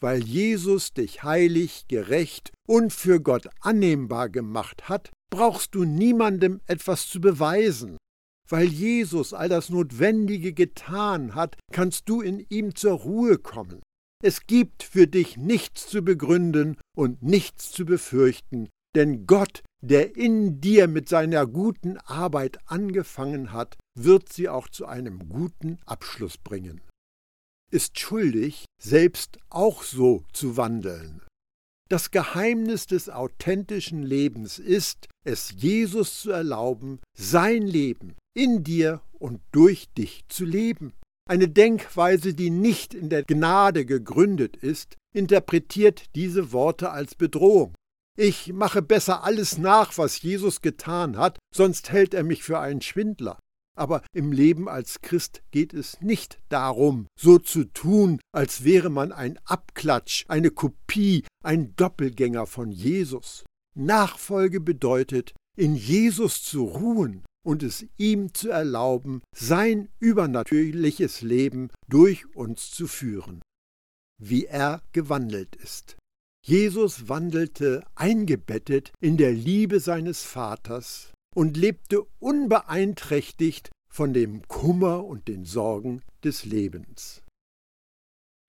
Weil 0.00 0.24
Jesus 0.24 0.94
dich 0.94 1.22
heilig, 1.22 1.84
gerecht 1.86 2.50
und 2.66 2.94
für 2.94 3.20
Gott 3.20 3.50
annehmbar 3.60 4.30
gemacht 4.30 4.88
hat, 4.88 5.10
brauchst 5.30 5.74
du 5.74 5.84
niemandem 5.84 6.62
etwas 6.66 7.08
zu 7.08 7.20
beweisen. 7.20 7.98
Weil 8.48 8.68
Jesus 8.68 9.32
all 9.32 9.48
das 9.48 9.70
Notwendige 9.70 10.52
getan 10.52 11.34
hat, 11.34 11.56
kannst 11.72 12.08
du 12.08 12.20
in 12.20 12.44
ihm 12.48 12.74
zur 12.74 12.92
Ruhe 12.92 13.38
kommen. 13.38 13.82
Es 14.22 14.46
gibt 14.46 14.82
für 14.82 15.06
dich 15.06 15.36
nichts 15.36 15.88
zu 15.88 16.02
begründen 16.02 16.78
und 16.96 17.22
nichts 17.22 17.70
zu 17.70 17.84
befürchten, 17.84 18.68
denn 18.94 19.26
Gott, 19.26 19.62
der 19.82 20.16
in 20.16 20.60
dir 20.60 20.88
mit 20.88 21.08
seiner 21.08 21.46
guten 21.46 21.98
Arbeit 21.98 22.58
angefangen 22.66 23.52
hat, 23.52 23.76
wird 23.94 24.32
sie 24.32 24.48
auch 24.48 24.68
zu 24.68 24.86
einem 24.86 25.28
guten 25.28 25.78
Abschluss 25.84 26.38
bringen. 26.38 26.80
Ist 27.70 27.98
schuldig, 27.98 28.64
selbst 28.80 29.38
auch 29.50 29.82
so 29.82 30.24
zu 30.32 30.56
wandeln. 30.56 31.20
Das 31.88 32.10
Geheimnis 32.10 32.86
des 32.86 33.08
authentischen 33.08 34.02
Lebens 34.02 34.58
ist, 34.58 35.06
es 35.24 35.52
Jesus 35.56 36.20
zu 36.20 36.32
erlauben, 36.32 36.98
sein 37.16 37.62
Leben 37.62 38.16
in 38.34 38.64
dir 38.64 39.02
und 39.12 39.40
durch 39.52 39.88
dich 39.96 40.24
zu 40.28 40.44
leben. 40.44 40.94
Eine 41.28 41.48
Denkweise, 41.48 42.34
die 42.34 42.50
nicht 42.50 42.92
in 42.92 43.08
der 43.08 43.22
Gnade 43.22 43.86
gegründet 43.86 44.56
ist, 44.56 44.96
interpretiert 45.14 46.14
diese 46.14 46.52
Worte 46.52 46.90
als 46.90 47.14
Bedrohung. 47.14 47.74
Ich 48.18 48.52
mache 48.52 48.82
besser 48.82 49.24
alles 49.24 49.58
nach, 49.58 49.96
was 49.96 50.22
Jesus 50.22 50.62
getan 50.62 51.16
hat, 51.16 51.38
sonst 51.54 51.92
hält 51.92 52.14
er 52.14 52.24
mich 52.24 52.42
für 52.42 52.58
einen 52.58 52.80
Schwindler. 52.80 53.38
Aber 53.76 54.02
im 54.12 54.32
Leben 54.32 54.68
als 54.68 55.02
Christ 55.02 55.42
geht 55.50 55.74
es 55.74 56.00
nicht 56.00 56.38
darum, 56.48 57.06
so 57.18 57.38
zu 57.38 57.64
tun, 57.64 58.20
als 58.32 58.64
wäre 58.64 58.90
man 58.90 59.12
ein 59.12 59.38
Abklatsch, 59.44 60.24
eine 60.28 60.50
Kopie, 60.50 61.24
ein 61.44 61.76
Doppelgänger 61.76 62.46
von 62.46 62.70
Jesus. 62.70 63.44
Nachfolge 63.76 64.60
bedeutet, 64.60 65.34
in 65.56 65.74
Jesus 65.74 66.42
zu 66.42 66.64
ruhen 66.64 67.22
und 67.44 67.62
es 67.62 67.86
ihm 67.96 68.34
zu 68.34 68.48
erlauben, 68.48 69.22
sein 69.34 69.88
übernatürliches 70.00 71.20
Leben 71.22 71.70
durch 71.88 72.34
uns 72.34 72.70
zu 72.70 72.86
führen, 72.86 73.42
wie 74.20 74.46
er 74.46 74.82
gewandelt 74.92 75.54
ist. 75.56 75.96
Jesus 76.44 77.08
wandelte 77.08 77.84
eingebettet 77.94 78.92
in 79.00 79.16
der 79.16 79.32
Liebe 79.32 79.80
seines 79.80 80.22
Vaters 80.22 81.12
und 81.36 81.56
lebte 81.56 82.02
unbeeinträchtigt 82.18 83.70
von 83.92 84.14
dem 84.14 84.48
Kummer 84.48 85.04
und 85.04 85.28
den 85.28 85.44
Sorgen 85.44 86.02
des 86.24 86.46
Lebens. 86.46 87.22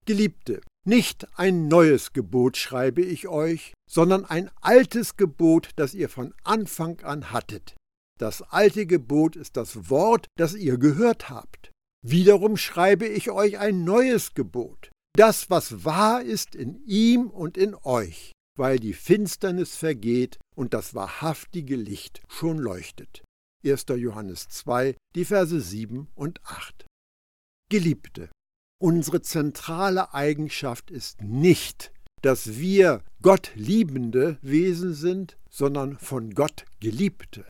Geliebte, 0.06 0.62
nicht 0.86 1.28
ein 1.38 1.68
neues 1.68 2.14
Gebot 2.14 2.56
schreibe 2.56 3.02
ich 3.02 3.28
euch, 3.28 3.74
sondern 3.90 4.24
ein 4.24 4.50
altes 4.62 5.18
Gebot, 5.18 5.72
das 5.76 5.94
ihr 5.94 6.08
von 6.08 6.34
Anfang 6.46 7.02
an 7.02 7.34
hattet. 7.34 7.76
Das 8.18 8.42
alte 8.42 8.86
Gebot 8.86 9.36
ist 9.36 9.58
das 9.58 9.90
Wort, 9.90 10.28
das 10.38 10.56
ihr 10.56 10.78
gehört 10.78 11.30
habt. 11.30 11.72
Wiederum 12.06 12.56
schreibe 12.56 13.06
ich 13.06 13.32
euch 13.32 13.60
ein 13.60 13.84
neues 13.84 14.34
Gebot, 14.34 14.92
das, 15.14 15.50
was 15.50 15.84
wahr 15.84 16.22
ist 16.22 16.56
in 16.56 16.82
ihm 16.86 17.28
und 17.28 17.58
in 17.58 17.76
euch, 17.76 18.32
weil 18.58 18.80
die 18.80 18.94
Finsternis 18.94 19.76
vergeht 19.76 20.40
und 20.56 20.74
das 20.74 20.94
wahrhaftige 20.94 21.76
Licht 21.76 22.22
schon 22.28 22.58
leuchtet. 22.58 23.24
1. 23.66 23.86
Johannes 23.96 24.50
2, 24.50 24.96
die 25.16 25.26
Verse 25.26 25.60
7 25.60 26.08
und 26.16 26.44
8. 26.44 26.86
Geliebte, 27.70 28.30
unsere 28.82 29.22
zentrale 29.22 30.14
Eigenschaft 30.14 30.92
ist 30.92 31.22
nicht, 31.22 31.92
dass 32.22 32.58
wir 32.58 33.04
Gott 33.22 33.52
liebende 33.56 34.38
Wesen 34.42 34.94
sind, 34.94 35.38
sondern 35.50 35.98
von 35.98 36.32
Gott 36.32 36.66
geliebte. 36.80 37.48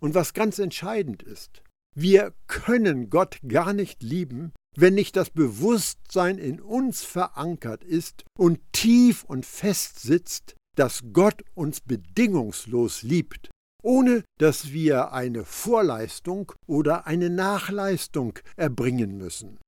Und 0.00 0.14
was 0.14 0.34
ganz 0.34 0.58
entscheidend 0.58 1.22
ist, 1.22 1.62
wir 1.94 2.34
können 2.46 3.08
Gott 3.08 3.38
gar 3.48 3.72
nicht 3.72 4.02
lieben, 4.02 4.52
wenn 4.76 4.94
nicht 4.94 5.16
das 5.16 5.30
Bewusstsein 5.30 6.38
in 6.38 6.60
uns 6.60 7.02
verankert 7.02 7.82
ist 7.82 8.24
und 8.38 8.60
tief 8.72 9.24
und 9.24 9.46
fest 9.46 10.00
sitzt, 10.00 10.54
dass 10.76 11.02
Gott 11.12 11.42
uns 11.54 11.80
bedingungslos 11.80 13.02
liebt, 13.02 13.50
ohne 13.82 14.24
dass 14.38 14.72
wir 14.72 15.12
eine 15.12 15.44
Vorleistung 15.44 16.52
oder 16.66 17.06
eine 17.06 17.30
Nachleistung 17.30 18.38
erbringen 18.56 19.16
müssen. 19.16 19.58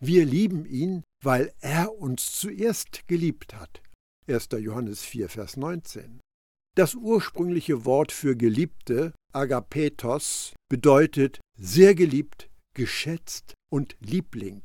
Wir 0.00 0.24
lieben 0.24 0.64
ihn, 0.64 1.04
weil 1.24 1.52
er 1.60 1.94
uns 1.94 2.32
zuerst 2.32 3.06
geliebt 3.08 3.54
hat. 3.54 3.82
1. 4.28 4.48
Johannes 4.58 5.02
4, 5.02 5.28
Vers 5.28 5.56
19. 5.56 6.20
Das 6.76 6.94
ursprüngliche 6.94 7.84
Wort 7.84 8.12
für 8.12 8.36
Geliebte, 8.36 9.12
Agapetos, 9.32 10.54
bedeutet 10.70 11.40
sehr 11.58 11.94
geliebt, 11.94 12.47
geschätzt 12.78 13.52
und 13.70 13.96
Liebling. 14.00 14.62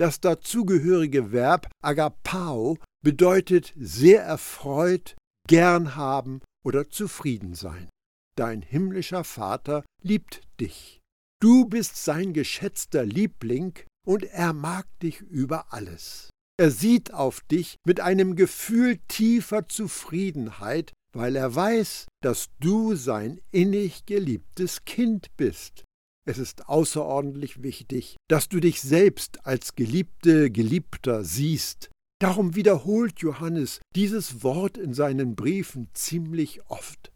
Das 0.00 0.18
dazugehörige 0.20 1.30
Verb 1.30 1.68
agapao 1.80 2.78
bedeutet 3.04 3.72
sehr 3.76 4.24
erfreut, 4.24 5.14
gern 5.48 5.94
haben 5.94 6.40
oder 6.64 6.90
zufrieden 6.90 7.54
sein. 7.54 7.88
Dein 8.36 8.62
himmlischer 8.62 9.22
Vater 9.22 9.84
liebt 10.02 10.40
dich. 10.58 10.98
Du 11.40 11.66
bist 11.66 12.02
sein 12.02 12.32
geschätzter 12.32 13.04
Liebling 13.04 13.78
und 14.06 14.24
er 14.24 14.52
mag 14.52 14.86
dich 15.00 15.20
über 15.20 15.72
alles. 15.72 16.30
Er 16.58 16.70
sieht 16.70 17.12
auf 17.12 17.40
dich 17.42 17.76
mit 17.86 18.00
einem 18.00 18.36
Gefühl 18.36 18.98
tiefer 19.08 19.68
Zufriedenheit, 19.68 20.92
weil 21.14 21.36
er 21.36 21.54
weiß, 21.54 22.06
dass 22.22 22.50
du 22.60 22.94
sein 22.94 23.40
innig 23.50 24.06
geliebtes 24.06 24.84
Kind 24.84 25.28
bist. 25.36 25.84
Es 26.24 26.38
ist 26.38 26.68
außerordentlich 26.68 27.62
wichtig, 27.62 28.16
dass 28.28 28.48
du 28.48 28.60
dich 28.60 28.80
selbst 28.80 29.44
als 29.44 29.74
Geliebte, 29.74 30.50
Geliebter 30.50 31.24
siehst. 31.24 31.90
Darum 32.20 32.54
wiederholt 32.54 33.18
Johannes 33.18 33.80
dieses 33.96 34.44
Wort 34.44 34.78
in 34.78 34.94
seinen 34.94 35.34
Briefen 35.34 35.88
ziemlich 35.94 36.64
oft. 36.68 37.10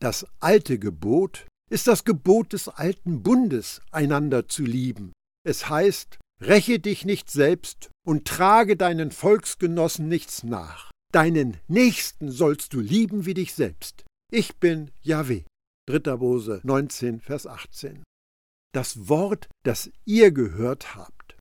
Das 0.00 0.26
alte 0.40 0.78
Gebot 0.78 1.46
ist 1.70 1.86
das 1.86 2.04
Gebot 2.04 2.54
des 2.54 2.68
alten 2.68 3.22
Bundes, 3.22 3.82
einander 3.90 4.48
zu 4.48 4.62
lieben. 4.62 5.12
Es 5.46 5.68
heißt, 5.68 6.18
räche 6.40 6.80
dich 6.80 7.04
nicht 7.04 7.30
selbst 7.30 7.90
und 8.06 8.26
trage 8.26 8.76
deinen 8.78 9.10
Volksgenossen 9.10 10.08
nichts 10.08 10.42
nach. 10.44 10.90
Deinen 11.12 11.58
Nächsten 11.68 12.30
sollst 12.30 12.72
du 12.72 12.80
lieben 12.80 13.26
wie 13.26 13.34
dich 13.34 13.52
selbst. 13.52 14.04
Ich 14.32 14.56
bin 14.56 14.90
Yahweh. 15.02 15.42
3. 15.86 16.16
Mose 16.16 16.60
19, 16.64 17.20
Vers 17.20 17.46
18 17.46 18.02
das 18.74 19.08
Wort, 19.08 19.48
das 19.64 19.90
ihr 20.04 20.32
gehört 20.32 20.94
habt. 20.94 21.36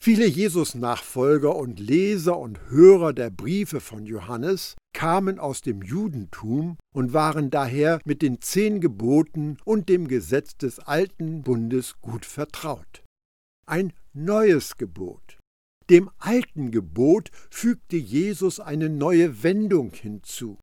Viele 0.00 0.26
Jesus-Nachfolger 0.26 1.56
und 1.56 1.80
Leser 1.80 2.38
und 2.38 2.60
Hörer 2.70 3.12
der 3.12 3.30
Briefe 3.30 3.80
von 3.80 4.06
Johannes 4.06 4.76
kamen 4.94 5.40
aus 5.40 5.60
dem 5.60 5.82
Judentum 5.82 6.76
und 6.94 7.12
waren 7.12 7.50
daher 7.50 8.00
mit 8.04 8.22
den 8.22 8.40
zehn 8.40 8.80
Geboten 8.80 9.56
und 9.64 9.88
dem 9.88 10.06
Gesetz 10.06 10.56
des 10.56 10.78
alten 10.78 11.42
Bundes 11.42 12.00
gut 12.00 12.24
vertraut. 12.24 13.02
Ein 13.66 13.92
neues 14.12 14.76
Gebot. 14.76 15.38
Dem 15.90 16.10
alten 16.18 16.70
Gebot 16.70 17.30
fügte 17.50 17.96
Jesus 17.96 18.60
eine 18.60 18.88
neue 18.88 19.42
Wendung 19.42 19.90
hinzu. 19.92 20.58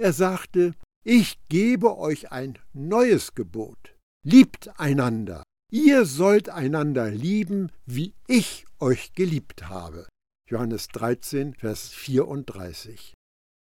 Er 0.00 0.12
sagte, 0.12 0.74
ich 1.04 1.38
gebe 1.48 1.96
euch 1.96 2.32
ein 2.32 2.58
neues 2.72 3.34
Gebot. 3.34 3.96
Liebt 4.24 4.78
einander, 4.78 5.42
Ihr 5.72 6.04
sollt 6.04 6.48
einander 6.48 7.10
lieben, 7.12 7.70
wie 7.86 8.14
ich 8.26 8.66
euch 8.80 9.12
geliebt 9.12 9.68
habe. 9.68 10.08
Johannes 10.48 10.88
13, 10.88 11.54
Vers 11.54 11.90
34. 11.90 13.14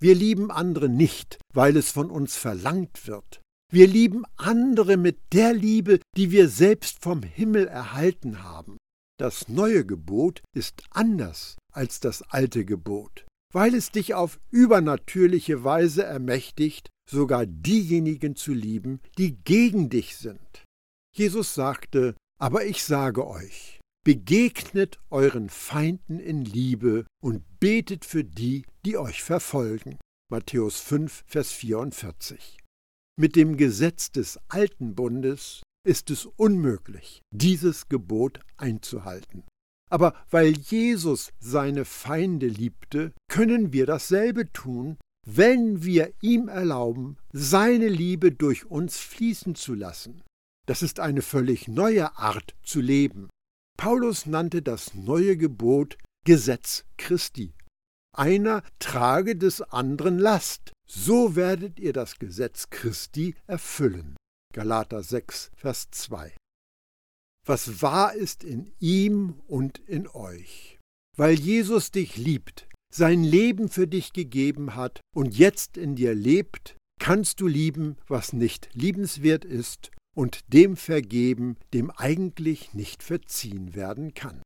Wir 0.01 0.15
lieben 0.15 0.49
andere 0.49 0.89
nicht, 0.89 1.37
weil 1.53 1.77
es 1.77 1.91
von 1.91 2.09
uns 2.09 2.35
verlangt 2.35 3.05
wird. 3.05 3.41
Wir 3.71 3.85
lieben 3.85 4.23
andere 4.35 4.97
mit 4.97 5.19
der 5.31 5.53
Liebe, 5.53 5.99
die 6.17 6.31
wir 6.31 6.49
selbst 6.49 7.03
vom 7.03 7.21
Himmel 7.21 7.67
erhalten 7.67 8.41
haben. 8.41 8.77
Das 9.19 9.47
neue 9.47 9.85
Gebot 9.85 10.41
ist 10.55 10.81
anders 10.89 11.57
als 11.71 11.99
das 11.99 12.23
alte 12.23 12.65
Gebot, 12.65 13.27
weil 13.53 13.75
es 13.75 13.91
dich 13.91 14.15
auf 14.15 14.39
übernatürliche 14.49 15.63
Weise 15.63 16.03
ermächtigt, 16.03 16.89
sogar 17.07 17.45
diejenigen 17.45 18.35
zu 18.35 18.53
lieben, 18.53 19.01
die 19.19 19.35
gegen 19.43 19.91
dich 19.91 20.17
sind. 20.17 20.60
Jesus 21.13 21.53
sagte, 21.53 22.15
aber 22.39 22.65
ich 22.65 22.83
sage 22.83 23.27
euch, 23.27 23.79
begegnet 24.03 24.99
euren 25.09 25.49
Feinden 25.49 26.19
in 26.19 26.45
Liebe 26.45 27.05
und 27.21 27.43
betet 27.59 28.05
für 28.05 28.23
die, 28.23 28.65
die 28.85 28.97
euch 28.97 29.21
verfolgen. 29.21 29.99
Matthäus 30.31 30.79
5, 30.79 31.23
Vers 31.27 31.51
44. 31.51 32.57
Mit 33.19 33.35
dem 33.35 33.57
Gesetz 33.57 34.11
des 34.11 34.39
alten 34.47 34.95
Bundes 34.95 35.61
ist 35.85 36.09
es 36.09 36.25
unmöglich, 36.25 37.21
dieses 37.31 37.89
Gebot 37.89 38.39
einzuhalten. 38.57 39.43
Aber 39.89 40.15
weil 40.29 40.57
Jesus 40.57 41.31
seine 41.39 41.83
Feinde 41.83 42.47
liebte, 42.47 43.11
können 43.27 43.73
wir 43.73 43.85
dasselbe 43.85 44.51
tun, 44.53 44.97
wenn 45.27 45.83
wir 45.83 46.13
ihm 46.21 46.47
erlauben, 46.47 47.17
seine 47.33 47.89
Liebe 47.89 48.31
durch 48.31 48.65
uns 48.65 48.97
fließen 48.97 49.55
zu 49.55 49.75
lassen. 49.75 50.23
Das 50.71 50.81
ist 50.81 51.01
eine 51.01 51.21
völlig 51.21 51.67
neue 51.67 52.17
Art 52.17 52.55
zu 52.63 52.79
leben. 52.79 53.29
Paulus 53.77 54.25
nannte 54.25 54.61
das 54.61 54.93
neue 54.93 55.35
Gebot 55.35 55.97
Gesetz 56.25 56.85
Christi. 56.95 57.53
Einer 58.15 58.63
trage 58.79 59.35
des 59.35 59.61
anderen 59.61 60.17
Last, 60.17 60.71
so 60.87 61.35
werdet 61.35 61.77
ihr 61.77 61.91
das 61.91 62.19
Gesetz 62.19 62.69
Christi 62.69 63.35
erfüllen. 63.47 64.15
Galater 64.53 65.03
6, 65.03 65.51
Vers 65.57 65.89
2. 65.91 66.33
Was 67.45 67.81
wahr 67.81 68.13
ist 68.13 68.45
in 68.45 68.71
ihm 68.79 69.41
und 69.47 69.77
in 69.77 70.07
euch. 70.07 70.79
Weil 71.17 71.37
Jesus 71.37 71.91
dich 71.91 72.15
liebt, 72.15 72.69
sein 72.93 73.25
Leben 73.25 73.67
für 73.67 73.87
dich 73.87 74.13
gegeben 74.13 74.75
hat 74.75 75.01
und 75.13 75.37
jetzt 75.37 75.75
in 75.75 75.97
dir 75.97 76.15
lebt, 76.15 76.77
kannst 76.97 77.41
du 77.41 77.47
lieben, 77.47 77.97
was 78.07 78.31
nicht 78.31 78.69
liebenswert 78.71 79.43
ist 79.43 79.91
und 80.15 80.53
dem 80.53 80.77
vergeben, 80.77 81.57
dem 81.73 81.91
eigentlich 81.91 82.73
nicht 82.73 83.03
verziehen 83.03 83.75
werden 83.75 84.13
kann. 84.13 84.41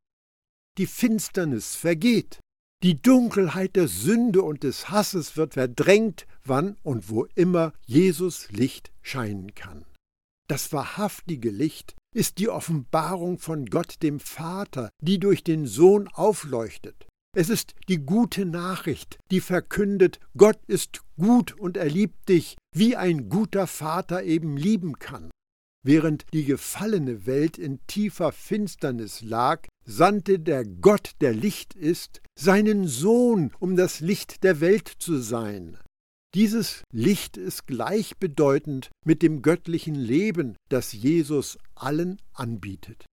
Die 0.77 0.87
Finsternis 0.87 1.75
vergeht, 1.75 2.39
die 2.83 3.01
Dunkelheit 3.01 3.75
der 3.75 3.87
Sünde 3.87 4.41
und 4.41 4.63
des 4.63 4.89
Hasses 4.89 5.37
wird 5.37 5.53
verdrängt, 5.53 6.27
wann 6.43 6.77
und 6.83 7.09
wo 7.09 7.25
immer 7.35 7.73
Jesus 7.85 8.51
Licht 8.51 8.91
scheinen 9.01 9.55
kann. 9.55 9.85
Das 10.47 10.71
wahrhaftige 10.73 11.49
Licht 11.49 11.95
ist 12.13 12.37
die 12.37 12.49
Offenbarung 12.49 13.39
von 13.39 13.65
Gott 13.65 14.03
dem 14.03 14.19
Vater, 14.19 14.89
die 15.01 15.19
durch 15.19 15.43
den 15.43 15.65
Sohn 15.65 16.07
aufleuchtet. 16.09 17.07
Es 17.35 17.49
ist 17.49 17.73
die 17.89 17.97
gute 17.97 18.45
Nachricht, 18.45 19.17
die 19.31 19.41
verkündet, 19.41 20.19
Gott 20.37 20.59
ist 20.67 21.01
gut 21.17 21.53
und 21.53 21.75
er 21.75 21.89
liebt 21.89 22.29
dich, 22.29 22.55
wie 22.73 22.95
ein 22.95 23.29
guter 23.29 23.67
Vater 23.67 24.23
eben 24.23 24.55
lieben 24.55 24.99
kann. 24.99 25.31
Während 25.85 26.25
die 26.33 26.45
gefallene 26.45 27.27
Welt 27.27 27.59
in 27.59 27.79
tiefer 27.85 28.31
Finsternis 28.31 29.21
lag, 29.21 29.67
sandte 29.85 30.39
der 30.39 30.65
Gott, 30.65 31.11
der 31.21 31.31
Licht 31.31 31.75
ist, 31.75 32.21
seinen 32.33 32.87
Sohn, 32.87 33.51
um 33.59 33.75
das 33.75 33.99
Licht 33.99 34.43
der 34.43 34.61
Welt 34.61 34.91
zu 34.97 35.19
sein. 35.19 35.77
Dieses 36.33 36.81
Licht 36.91 37.37
ist 37.37 37.67
gleichbedeutend 37.67 38.89
mit 39.05 39.21
dem 39.21 39.43
göttlichen 39.43 39.93
Leben, 39.93 40.57
das 40.69 40.91
Jesus 40.91 41.59
allen 41.75 42.19
anbietet. 42.33 43.05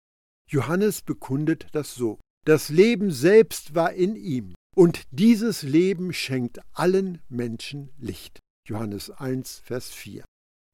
Johannes 0.49 1.03
bekundet 1.03 1.67
das 1.73 1.93
so. 1.93 2.19
Das 2.43 2.69
Leben 2.69 3.11
selbst 3.11 3.75
war 3.75 3.93
in 3.93 4.15
ihm, 4.15 4.55
und 4.75 5.03
dieses 5.11 5.61
Leben 5.61 6.11
schenkt 6.11 6.59
allen 6.73 7.21
Menschen 7.29 7.91
Licht. 7.99 8.39
Johannes 8.67 9.11
1, 9.11 9.61
Vers 9.63 9.91
4. 9.91 10.25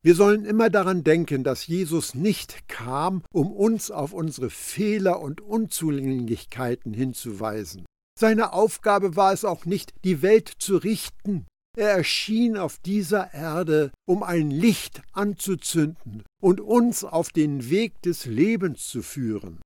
Wir 0.02 0.16
sollen 0.16 0.46
immer 0.46 0.70
daran 0.70 1.04
denken, 1.04 1.44
dass 1.44 1.68
Jesus 1.68 2.16
nicht 2.16 2.70
kam, 2.70 3.22
um 3.34 3.52
uns 3.52 3.92
auf 3.92 4.14
unsere 4.14 4.50
Fehler 4.50 5.20
und 5.20 5.42
Unzulänglichkeiten 5.42 6.94
hinzuweisen. 6.94 7.86
Seine 8.18 8.54
Aufgabe 8.54 9.18
war 9.18 9.34
es 9.34 9.44
auch 9.44 9.66
nicht, 9.66 9.94
die 10.06 10.22
Welt 10.22 10.54
zu 10.60 10.78
richten. 10.78 11.48
Er 11.78 11.92
erschien 11.92 12.58
auf 12.58 12.78
dieser 12.80 13.34
Erde, 13.34 13.92
um 14.06 14.24
ein 14.24 14.52
Licht 14.52 15.02
anzuzünden 15.12 16.24
und 16.42 16.62
uns 16.62 17.04
auf 17.04 17.30
den 17.30 17.70
Weg 17.70 18.02
des 18.02 18.26
Lebens 18.26 18.88
zu 18.88 19.02
führen. 19.02 19.62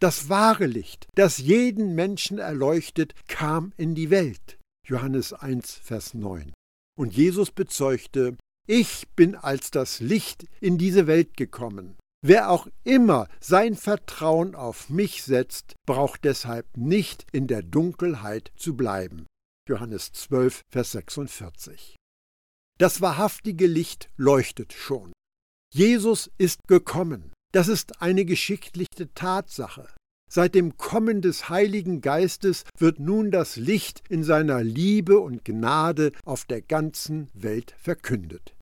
Das 0.00 0.28
wahre 0.28 0.66
Licht, 0.66 1.06
das 1.14 1.38
jeden 1.38 1.94
Menschen 1.94 2.38
erleuchtet, 2.38 3.14
kam 3.28 3.72
in 3.76 3.94
die 3.94 4.10
Welt. 4.10 4.58
Johannes 4.86 5.32
1, 5.32 5.74
Vers 5.74 6.14
9. 6.14 6.52
Und 6.98 7.14
Jesus 7.14 7.52
bezeugte, 7.52 8.36
ich 8.66 9.08
bin 9.16 9.34
als 9.34 9.70
das 9.70 10.00
Licht 10.00 10.46
in 10.60 10.78
diese 10.78 11.06
Welt 11.06 11.36
gekommen. 11.36 11.96
Wer 12.24 12.50
auch 12.50 12.68
immer 12.84 13.26
sein 13.40 13.74
Vertrauen 13.74 14.54
auf 14.54 14.88
mich 14.88 15.24
setzt, 15.24 15.74
braucht 15.86 16.24
deshalb 16.24 16.76
nicht 16.76 17.26
in 17.32 17.48
der 17.48 17.62
Dunkelheit 17.62 18.52
zu 18.56 18.76
bleiben. 18.76 19.26
Johannes 19.68 20.12
12, 20.12 20.62
Vers 20.70 20.92
46. 20.92 21.96
Das 22.78 23.00
wahrhaftige 23.00 23.66
Licht 23.66 24.08
leuchtet 24.16 24.72
schon. 24.72 25.12
Jesus 25.74 26.30
ist 26.38 26.68
gekommen. 26.68 27.32
Das 27.52 27.68
ist 27.68 28.00
eine 28.00 28.24
geschichtliche 28.24 29.12
Tatsache. 29.14 29.88
Seit 30.34 30.54
dem 30.54 30.78
Kommen 30.78 31.20
des 31.20 31.50
Heiligen 31.50 32.00
Geistes 32.00 32.64
wird 32.78 32.98
nun 32.98 33.30
das 33.30 33.56
Licht 33.56 34.02
in 34.08 34.24
seiner 34.24 34.64
Liebe 34.64 35.18
und 35.18 35.44
Gnade 35.44 36.12
auf 36.24 36.46
der 36.46 36.62
ganzen 36.62 37.28
Welt 37.34 37.74
verkündet. 37.76 38.56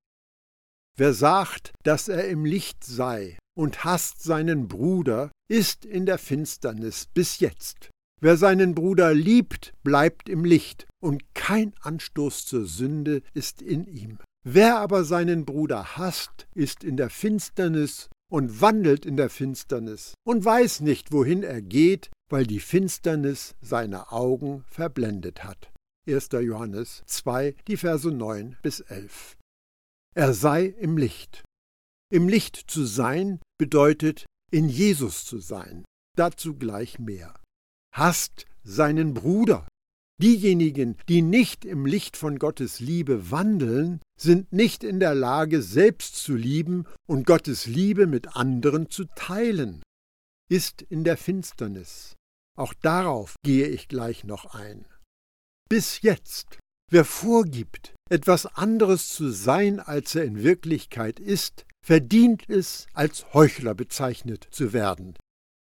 Wer 0.99 1.15
sagt, 1.15 1.71
dass 1.85 2.09
er 2.09 2.27
im 2.27 2.45
Licht 2.45 2.83
sei 2.83 3.39
und 3.57 3.85
hasst 3.85 4.21
seinen 4.21 4.67
Bruder, 4.67 5.31
ist 5.49 5.85
in 5.85 6.07
der 6.07 6.19
Finsternis 6.19 7.07
bis 7.15 7.39
jetzt. 7.39 7.91
Wer 8.21 8.37
seinen 8.37 8.75
Bruder 8.75 9.15
liebt, 9.15 9.73
bleibt 9.85 10.29
im 10.29 10.45
Licht, 10.45 10.89
und 11.01 11.23
kein 11.35 11.73
Anstoß 11.83 12.47
zur 12.47 12.67
Sünde 12.67 13.23
ist 13.33 13.63
in 13.63 13.87
ihm. 13.87 14.19
Wer 14.45 14.79
aber 14.79 15.05
seinen 15.05 15.45
Bruder 15.45 15.97
hasst, 15.97 16.49
ist 16.53 16.83
in 16.83 16.97
der 16.97 17.11
Finsternis 17.11 18.09
und 18.31 18.61
wandelt 18.61 19.05
in 19.05 19.17
der 19.17 19.29
Finsternis 19.29 20.15
und 20.25 20.45
weiß 20.45 20.81
nicht, 20.81 21.13
wohin 21.13 21.43
er 21.43 21.61
geht, 21.61 22.11
weil 22.31 22.47
die 22.47 22.61
Finsternis 22.61 23.55
seine 23.61 24.13
Augen 24.13 24.65
verblendet 24.69 25.45
hat. 25.45 25.71
1. 26.07 26.29
Johannes 26.33 27.03
2, 27.07 27.55
die 27.67 27.77
Verse 27.77 28.11
9 28.11 28.57
bis 28.63 28.81
11. 28.81 29.37
Er 30.15 30.33
sei 30.33 30.67
im 30.67 30.97
Licht. 30.97 31.45
Im 32.13 32.29
Licht 32.29 32.57
zu 32.57 32.85
sein 32.85 33.41
bedeutet, 33.59 34.27
in 34.51 34.69
Jesus 34.69 35.25
zu 35.25 35.39
sein. 35.39 35.85
Dazu 36.17 36.57
gleich 36.57 36.99
mehr. 36.99 37.35
Hasst 37.95 38.47
seinen 38.65 39.15
Bruder. 39.15 39.67
Diejenigen, 40.21 40.99
die 41.09 41.23
nicht 41.23 41.65
im 41.65 41.87
Licht 41.87 42.15
von 42.15 42.39
Gottes 42.39 42.79
Liebe 42.79 43.31
wandeln, 43.31 44.01
sind 44.21 44.53
nicht 44.53 44.85
in 44.85 45.01
der 45.01 45.15
Lage, 45.15 45.63
selbst 45.63 46.17
zu 46.17 46.37
lieben 46.37 46.85
und 47.09 47.27
Gottes 47.27 47.65
Liebe 47.65 48.07
mit 48.07 48.37
anderen 48.37 48.91
zu 48.91 49.07
teilen. 49.15 49.83
Ist 50.51 50.83
in 50.83 51.05
der 51.05 51.17
Finsternis. 51.17 52.17
Auch 52.59 52.75
darauf 52.75 53.37
gehe 53.43 53.69
ich 53.69 53.89
gleich 53.89 54.25
noch 54.25 54.55
ein. 54.55 54.85
Bis 55.71 56.03
jetzt, 56.03 56.59
wer 56.91 57.07
vorgibt, 57.07 57.95
etwas 58.11 58.45
anderes 58.45 59.09
zu 59.09 59.31
sein, 59.31 59.81
als 59.81 60.15
er 60.15 60.25
in 60.25 60.43
Wirklichkeit 60.43 61.19
ist, 61.19 61.65
verdient 61.83 62.47
es, 62.51 62.87
als 62.93 63.33
Heuchler 63.33 63.75
bezeichnet 63.75 64.49
zu 64.51 64.75
werden. 64.75 65.15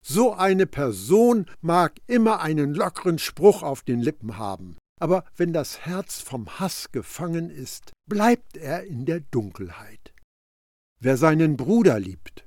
So 0.10 0.32
eine 0.32 0.68
Person 0.68 1.48
mag 1.60 2.00
immer 2.08 2.40
einen 2.40 2.74
lockeren 2.74 3.20
Spruch 3.20 3.62
auf 3.62 3.82
den 3.82 4.00
Lippen 4.00 4.38
haben, 4.38 4.78
aber 5.02 5.26
wenn 5.36 5.52
das 5.52 5.86
Herz 5.86 6.22
vom 6.22 6.62
Hass 6.62 6.94
gefangen 6.94 7.50
ist, 7.50 7.92
bleibt 8.10 8.56
er 8.56 8.86
in 8.86 9.06
der 9.06 9.20
Dunkelheit. 9.20 10.14
Wer 11.02 11.18
seinen 11.18 11.58
Bruder 11.58 12.00
liebt, 12.00 12.46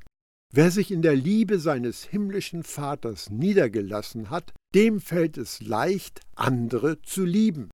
wer 0.54 0.70
sich 0.70 0.90
in 0.90 1.02
der 1.02 1.14
Liebe 1.14 1.58
seines 1.58 2.02
himmlischen 2.02 2.62
Vaters 2.62 3.28
niedergelassen 3.28 4.30
hat, 4.30 4.54
dem 4.74 4.98
fällt 4.98 5.36
es 5.36 5.60
leicht, 5.60 6.22
andere 6.36 7.02
zu 7.02 7.26
lieben. 7.26 7.70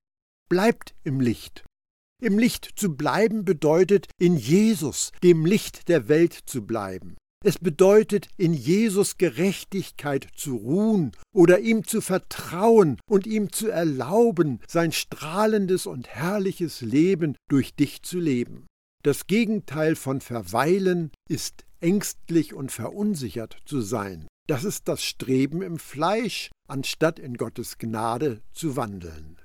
Bleibt 0.49 0.95
im 1.05 1.21
Licht. 1.21 1.63
Im 2.21 2.37
Licht 2.37 2.73
zu 2.75 2.97
bleiben 2.97 3.45
bedeutet, 3.45 4.07
in 4.19 4.35
Jesus, 4.35 5.13
dem 5.23 5.45
Licht 5.45 5.87
der 5.87 6.09
Welt 6.09 6.33
zu 6.33 6.65
bleiben. 6.65 7.15
Es 7.45 7.59
bedeutet, 7.59 8.29
in 8.37 8.53
Jesus 8.53 9.17
Gerechtigkeit 9.17 10.27
zu 10.35 10.55
ruhen 10.55 11.11
oder 11.33 11.59
ihm 11.59 11.83
zu 11.83 12.01
vertrauen 12.01 12.99
und 13.07 13.27
ihm 13.27 13.51
zu 13.51 13.69
erlauben, 13.69 14.59
sein 14.67 14.91
strahlendes 14.91 15.85
und 15.85 16.07
herrliches 16.07 16.81
Leben 16.81 17.35
durch 17.47 17.75
dich 17.75 18.01
zu 18.01 18.19
leben. 18.19 18.65
Das 19.03 19.27
Gegenteil 19.27 19.95
von 19.95 20.19
verweilen 20.19 21.11
ist 21.29 21.65
ängstlich 21.79 22.53
und 22.55 22.71
verunsichert 22.71 23.57
zu 23.65 23.81
sein. 23.81 24.27
Das 24.47 24.63
ist 24.63 24.87
das 24.87 25.03
Streben 25.03 25.61
im 25.61 25.77
Fleisch, 25.77 26.49
anstatt 26.67 27.19
in 27.19 27.35
Gottes 27.35 27.77
Gnade 27.77 28.41
zu 28.51 28.75
wandeln. 28.75 29.39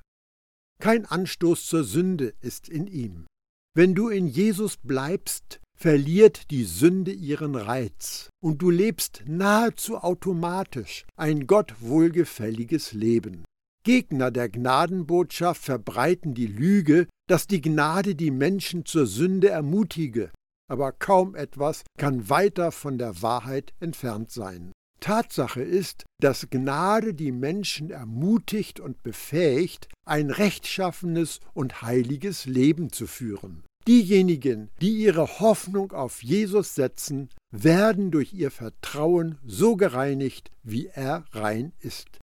Kein 0.81 1.05
Anstoß 1.05 1.66
zur 1.66 1.85
Sünde 1.85 2.35
ist 2.40 2.68
in 2.68 2.87
ihm. 2.87 3.26
Wenn 3.74 3.94
du 3.94 4.08
in 4.08 4.26
Jesus 4.26 4.76
bleibst, 4.76 5.61
verliert 5.74 6.50
die 6.50 6.64
Sünde 6.64 7.11
ihren 7.11 7.54
Reiz 7.54 8.28
und 8.42 8.61
du 8.61 8.68
lebst 8.68 9.22
nahezu 9.26 9.96
automatisch 9.96 11.06
ein 11.16 11.46
Gott 11.46 11.76
wohlgefälliges 11.80 12.92
Leben. 12.92 13.44
Gegner 13.82 14.30
der 14.30 14.50
Gnadenbotschaft 14.50 15.62
verbreiten 15.62 16.35
die 16.35 16.46
Lüge, 16.46 17.08
dass 17.28 17.46
die 17.46 17.62
Gnade 17.62 18.14
die 18.14 18.30
Menschen 18.30 18.85
zur 18.85 19.06
Sünde 19.06 19.48
ermutige, 19.48 20.30
aber 20.70 20.92
kaum 20.92 21.35
etwas 21.35 21.82
kann 21.98 22.28
weiter 22.28 22.72
von 22.72 22.98
der 22.98 23.22
Wahrheit 23.22 23.72
entfernt 23.80 24.30
sein. 24.30 24.72
Tatsache 25.02 25.60
ist, 25.60 26.04
dass 26.20 26.48
Gnade 26.48 27.12
die 27.12 27.32
Menschen 27.32 27.90
ermutigt 27.90 28.80
und 28.80 29.02
befähigt, 29.02 29.88
ein 30.06 30.30
rechtschaffenes 30.30 31.40
und 31.52 31.82
heiliges 31.82 32.46
Leben 32.46 32.90
zu 32.90 33.06
führen. 33.06 33.64
Diejenigen, 33.86 34.70
die 34.80 34.94
ihre 34.94 35.40
Hoffnung 35.40 35.92
auf 35.92 36.22
Jesus 36.22 36.74
setzen, 36.74 37.28
werden 37.50 38.10
durch 38.12 38.32
ihr 38.32 38.50
Vertrauen 38.50 39.38
so 39.44 39.76
gereinigt, 39.76 40.50
wie 40.62 40.86
er 40.86 41.24
rein 41.32 41.72
ist. 41.80 42.20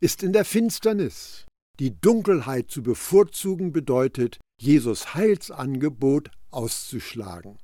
Ist 0.00 0.22
in 0.22 0.32
der 0.32 0.44
Finsternis. 0.44 1.46
Die 1.78 2.00
Dunkelheit 2.00 2.70
zu 2.70 2.82
bevorzugen 2.82 3.72
bedeutet, 3.72 4.38
Jesus 4.60 5.14
Heilsangebot 5.14 6.32
auszuschlagen. 6.50 7.58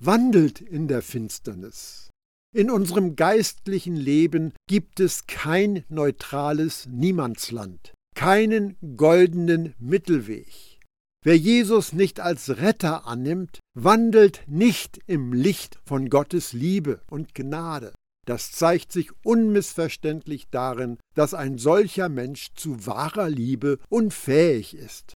Wandelt 0.00 0.62
in 0.62 0.88
der 0.88 1.02
Finsternis. 1.02 2.08
In 2.54 2.70
unserem 2.70 3.16
geistlichen 3.16 3.96
Leben 3.96 4.52
gibt 4.68 5.00
es 5.00 5.26
kein 5.26 5.84
neutrales 5.88 6.86
Niemandsland, 6.86 7.94
keinen 8.14 8.76
goldenen 8.96 9.74
Mittelweg. 9.78 10.78
Wer 11.24 11.38
Jesus 11.38 11.94
nicht 11.94 12.20
als 12.20 12.58
Retter 12.58 13.06
annimmt, 13.06 13.60
wandelt 13.74 14.42
nicht 14.48 15.00
im 15.06 15.32
Licht 15.32 15.78
von 15.82 16.10
Gottes 16.10 16.52
Liebe 16.52 17.00
und 17.08 17.34
Gnade. 17.34 17.94
Das 18.26 18.52
zeigt 18.52 18.92
sich 18.92 19.08
unmissverständlich 19.24 20.48
darin, 20.50 20.98
dass 21.14 21.32
ein 21.32 21.56
solcher 21.56 22.10
Mensch 22.10 22.52
zu 22.54 22.86
wahrer 22.86 23.30
Liebe 23.30 23.78
unfähig 23.88 24.74
ist. 24.74 25.14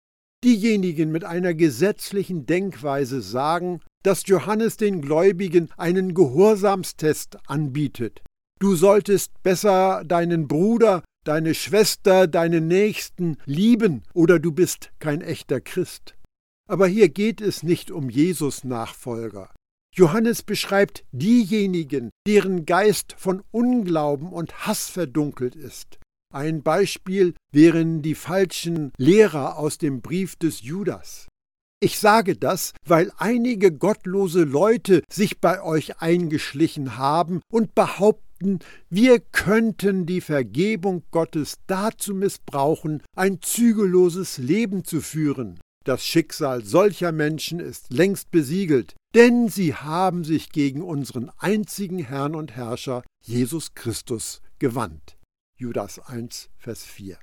Diejenigen 0.45 1.11
mit 1.11 1.25
einer 1.25 1.55
gesetzlichen 1.55 2.45
Denkweise 2.45 3.23
sagen, 3.23 3.81
dass 4.03 4.27
Johannes 4.27 4.77
den 4.77 5.01
Gläubigen 5.01 5.71
einen 5.77 6.15
Gehorsamstest 6.15 7.39
anbietet. 7.47 8.23
Du 8.61 8.77
solltest 8.77 9.43
besser 9.43 10.05
deinen 10.05 10.49
Bruder 10.49 11.03
deine 11.25 11.55
Schwester, 11.55 12.27
deinen 12.27 12.69
Nächsten 12.69 13.37
lieben 13.45 14.03
oder 14.13 14.39
du 14.39 14.53
bist 14.53 14.91
kein 14.99 15.21
echter 15.21 15.61
Christ. 15.61 16.17
Aber 16.69 16.87
hier 16.87 17.09
geht 17.09 17.41
es 17.41 17.63
nicht 17.63 17.91
um 17.91 18.09
Jesus 18.09 18.65
Nachfolger. 18.65 19.53
Johannes 19.95 20.43
beschreibt 20.43 21.05
diejenigen, 21.13 22.11
deren 22.27 22.65
Geist 22.65 23.15
von 23.19 23.43
Unglauben 23.51 24.33
und 24.33 24.67
Hass 24.67 24.89
verdunkelt 24.89 25.55
ist. 25.55 25.99
Ein 26.33 26.63
Beispiel 26.63 27.35
wären 27.53 28.01
die 28.01 28.15
falschen 28.15 28.93
Lehrer 28.97 29.59
aus 29.59 29.77
dem 29.77 30.01
Brief 30.01 30.37
des 30.37 30.63
Judas. 30.63 31.29
Ich 31.85 31.99
sage 31.99 32.37
das, 32.37 32.75
weil 32.87 33.11
einige 33.17 33.73
gottlose 33.73 34.45
Leute 34.45 35.03
sich 35.13 35.41
bei 35.41 35.61
euch 35.61 36.01
eingeschlichen 36.01 36.97
haben 36.97 37.41
und 37.51 37.75
behaupten, 37.75 38.61
wir 38.89 39.19
könnten 39.19 40.07
die 40.07 40.21
Vergebung 40.21 41.03
Gottes 41.11 41.57
dazu 41.67 42.15
missbrauchen, 42.15 43.03
ein 43.17 43.43
zügelloses 43.43 44.39
Leben 44.39 44.85
zu 44.85 45.01
führen. 45.01 45.59
Das 45.85 46.05
Schicksal 46.07 46.65
solcher 46.65 47.11
Menschen 47.11 47.59
ist 47.59 47.93
längst 47.93 48.31
besiegelt, 48.31 48.95
denn 49.17 49.49
sie 49.49 49.75
haben 49.75 50.23
sich 50.23 50.51
gegen 50.53 50.83
unseren 50.83 51.33
einzigen 51.39 51.99
Herrn 51.99 52.37
und 52.37 52.53
Herrscher 52.53 53.03
Jesus 53.25 53.75
Christus 53.75 54.41
gewandt. 54.61 55.19
Judas 55.57 55.99
1, 55.99 56.49
Vers 56.59 56.85
4. 56.85 57.19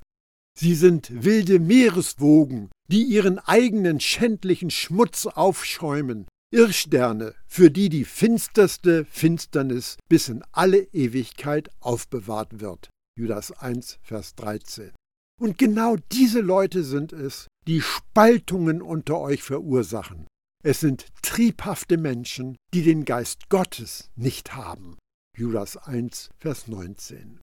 Sie 0.62 0.76
sind 0.76 1.24
wilde 1.24 1.58
Meereswogen, 1.58 2.70
die 2.92 3.04
ihren 3.04 3.40
eigenen 3.40 4.02
schändlichen 4.02 4.70
Schmutz 4.70 5.26
aufschäumen, 5.26 6.28
Irrsterne, 6.52 7.34
für 7.48 7.72
die 7.72 7.88
die 7.88 8.04
finsterste 8.04 9.06
Finsternis 9.06 9.96
bis 10.10 10.28
in 10.28 10.44
alle 10.52 10.80
Ewigkeit 10.92 11.70
aufbewahrt 11.80 12.60
wird. 12.60 12.90
Judas 13.18 13.54
1, 13.54 14.00
Vers 14.02 14.36
13. 14.36 14.92
Und 15.40 15.58
genau 15.58 15.96
diese 16.12 16.42
Leute 16.42 16.84
sind 16.84 17.14
es, 17.14 17.48
die 17.66 17.80
Spaltungen 17.80 18.82
unter 18.82 19.18
euch 19.18 19.44
verursachen. 19.44 20.28
Es 20.62 20.82
sind 20.82 21.06
triebhafte 21.22 21.98
Menschen, 21.98 22.58
die 22.74 22.84
den 22.84 23.06
Geist 23.06 23.48
Gottes 23.48 24.10
nicht 24.18 24.56
haben. 24.56 24.98
Judas 25.38 25.78
1, 25.78 26.32
Vers 26.38 26.68
19. 26.68 27.40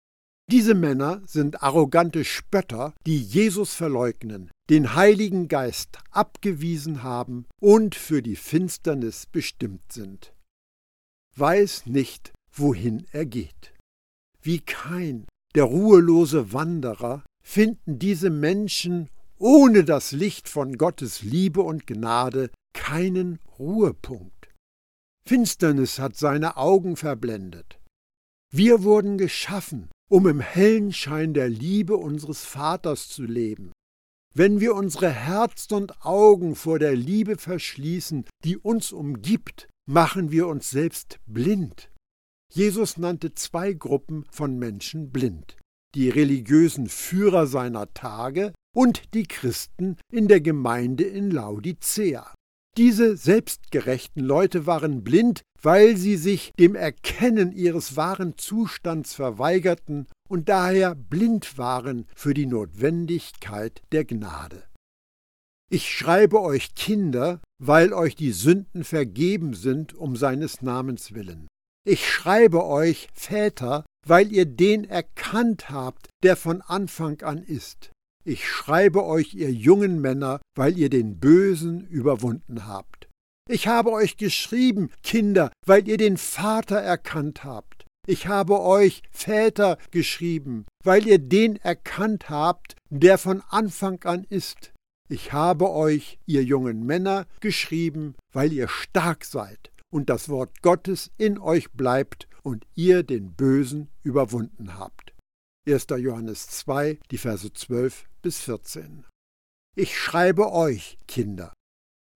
Diese 0.52 0.76
Männer 0.76 1.24
sind 1.26 1.64
arrogante 1.64 2.24
Spötter, 2.24 2.94
die 3.08 3.20
Jesus 3.20 3.74
verleugnen, 3.74 4.52
den 4.70 4.94
Heiligen 4.94 5.48
Geist 5.48 5.98
abgewiesen 6.12 7.02
haben 7.02 7.46
und 7.60 7.96
für 7.96 8.22
die 8.22 8.36
Finsternis 8.36 9.26
bestimmt 9.26 9.92
sind. 9.92 10.34
Weiß 11.36 11.88
nicht, 11.88 12.32
wohin 12.54 13.08
er 13.12 13.26
geht. 13.26 13.74
Wie 14.42 14.60
kein 14.60 15.26
der 15.56 15.64
ruhelose 15.64 16.54
Wanderer 16.54 17.24
finden 17.44 17.98
diese 17.98 18.30
Menschen 18.30 19.10
ohne 19.38 19.84
das 19.84 20.12
Licht 20.12 20.48
von 20.48 20.78
Gottes 20.78 21.24
Liebe 21.24 21.62
und 21.62 21.88
Gnade 21.88 22.52
keinen 22.74 23.40
Ruhepunkt. 23.58 24.54
Finsternis 25.28 25.98
hat 25.98 26.16
seine 26.16 26.56
Augen 26.58 26.96
verblendet. 26.96 27.80
Wir 28.56 28.84
wurden 28.84 29.18
geschaffen, 29.18 29.90
um 30.10 30.28
im 30.28 30.40
hellen 30.40 30.94
Schein 30.94 31.34
der 31.34 31.50
Liebe 31.50 31.98
unseres 31.98 32.46
Vaters 32.46 33.10
zu 33.10 33.24
leben. 33.24 33.74
Wenn 34.34 34.62
wir 34.62 34.76
unsere 34.76 35.10
Herzen 35.10 35.74
und 35.74 36.06
Augen 36.06 36.56
vor 36.56 36.80
der 36.80 36.96
Liebe 36.96 37.38
verschließen, 37.38 38.26
die 38.46 38.58
uns 38.58 38.94
umgibt, 38.94 39.68
machen 39.90 40.32
wir 40.32 40.48
uns 40.48 40.70
selbst 40.70 41.20
blind. 41.26 41.92
Jesus 42.54 42.98
nannte 42.98 43.34
zwei 43.36 43.74
Gruppen 43.74 44.26
von 44.32 44.58
Menschen 44.58 45.12
blind 45.12 45.58
die 45.96 46.10
religiösen 46.10 46.88
Führer 46.88 47.48
seiner 47.48 47.94
Tage 47.94 48.54
und 48.76 49.14
die 49.14 49.24
Christen 49.24 49.96
in 50.12 50.28
der 50.28 50.42
Gemeinde 50.42 51.06
in 51.06 51.32
Laodicea. 51.32 52.34
Diese 52.78 53.16
selbstgerechten 53.16 54.22
Leute 54.22 54.66
waren 54.66 55.06
blind, 55.06 55.42
weil 55.66 55.98
sie 55.98 56.16
sich 56.16 56.54
dem 56.60 56.76
Erkennen 56.76 57.52
ihres 57.52 57.98
wahren 57.98 58.38
Zustands 58.38 59.16
verweigerten 59.16 60.06
und 60.30 60.48
daher 60.48 60.94
blind 60.94 61.58
waren 61.58 62.06
für 62.16 62.36
die 62.36 62.46
Notwendigkeit 62.46 63.82
der 63.92 64.06
Gnade. 64.06 64.64
Ich 65.72 65.90
schreibe 65.90 66.42
euch 66.42 66.76
Kinder, 66.76 67.42
weil 67.58 67.94
euch 67.94 68.16
die 68.16 68.32
Sünden 68.32 68.84
vergeben 68.84 69.56
sind 69.56 69.96
um 69.96 70.16
seines 70.16 70.62
Namens 70.62 71.16
willen. 71.16 71.48
Ich 71.84 72.08
schreibe 72.08 72.66
euch 72.66 73.08
Väter, 73.16 73.86
weil 74.08 74.32
ihr 74.32 74.46
den 74.46 74.84
erkannt 74.84 75.72
habt, 75.72 76.10
der 76.24 76.36
von 76.36 76.62
Anfang 76.62 77.22
an 77.24 77.42
ist. 77.42 77.90
Ich 78.24 78.48
schreibe 78.48 79.04
euch, 79.04 79.34
ihr 79.34 79.52
jungen 79.52 80.00
Männer, 80.00 80.42
weil 80.56 80.78
ihr 80.78 80.90
den 80.92 81.20
Bösen 81.20 81.88
überwunden 81.88 82.68
habt. 82.68 82.95
Ich 83.48 83.68
habe 83.68 83.92
euch 83.92 84.18
geschrieben, 84.18 84.90
Kinder, 85.04 85.52
weil 85.66 85.88
ihr 85.88 85.98
den 85.98 86.18
Vater 86.18 86.78
erkannt 86.78 87.44
habt. 87.44 87.86
Ich 88.08 88.28
habe 88.28 88.62
euch, 88.62 89.04
Väter, 89.12 89.78
geschrieben, 89.92 90.66
weil 90.84 91.06
ihr 91.06 91.20
den 91.20 91.56
erkannt 91.58 92.30
habt, 92.30 92.76
der 92.90 93.20
von 93.20 93.42
Anfang 93.50 94.04
an 94.04 94.24
ist. 94.24 94.74
Ich 95.10 95.34
habe 95.34 95.70
euch, 95.70 96.18
ihr 96.26 96.44
jungen 96.44 96.86
Männer, 96.86 97.28
geschrieben, 97.40 98.16
weil 98.34 98.52
ihr 98.52 98.68
stark 98.68 99.26
seid 99.26 99.72
und 99.92 100.10
das 100.10 100.30
Wort 100.30 100.64
Gottes 100.64 101.12
in 101.18 101.38
euch 101.38 101.72
bleibt 101.72 102.28
und 102.42 102.66
ihr 102.74 103.04
den 103.04 103.34
Bösen 103.34 103.90
überwunden 104.04 104.78
habt. 104.78 105.14
1. 105.68 105.88
Johannes 105.98 106.48
2, 106.48 107.00
die 107.12 107.18
Verse 107.20 107.52
12 107.52 108.06
bis 108.22 108.40
14. 108.40 109.06
Ich 109.76 109.98
schreibe 109.98 110.52
euch, 110.52 110.98
Kinder. 111.08 111.54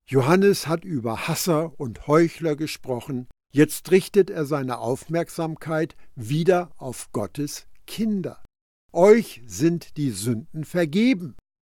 Johannes 0.09 0.65
hat 0.65 0.85
über 0.85 1.27
Hasser 1.27 1.79
und 1.79 2.07
Heuchler 2.07 2.55
gesprochen, 2.55 3.27
Jetzt 3.51 3.89
richtet 3.91 4.31
er 4.31 4.45
seine 4.45 4.79
Aufmerksamkeit 4.79 5.95
wieder 6.15 6.71
auf 6.77 7.11
Gottes 7.11 7.67
Kinder. 7.87 8.43
Euch 8.91 9.41
sind 9.45 9.97
die 9.97 10.09
Sünden 10.09 10.65
vergeben. 10.65 11.35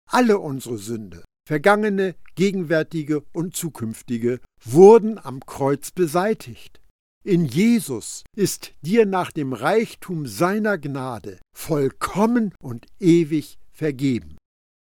Alle 0.10 0.40
unsere 0.40 0.78
Sünde, 0.78 1.26
vergangene, 1.46 2.16
gegenwärtige 2.36 3.22
und 3.34 3.56
zukünftige, 3.56 4.40
wurden 4.64 5.18
am 5.18 5.46
Kreuz 5.46 5.92
beseitigt. 5.92 6.82
In 7.24 7.46
Jesus 7.46 8.24
ist 8.36 8.74
dir 8.82 9.06
nach 9.06 9.32
dem 9.32 9.52
Reichtum 9.52 10.26
seiner 10.26 10.78
Gnade 10.78 11.40
vollkommen 11.54 12.54
und 12.62 12.88
ewig 13.00 13.60
vergeben. 13.72 14.38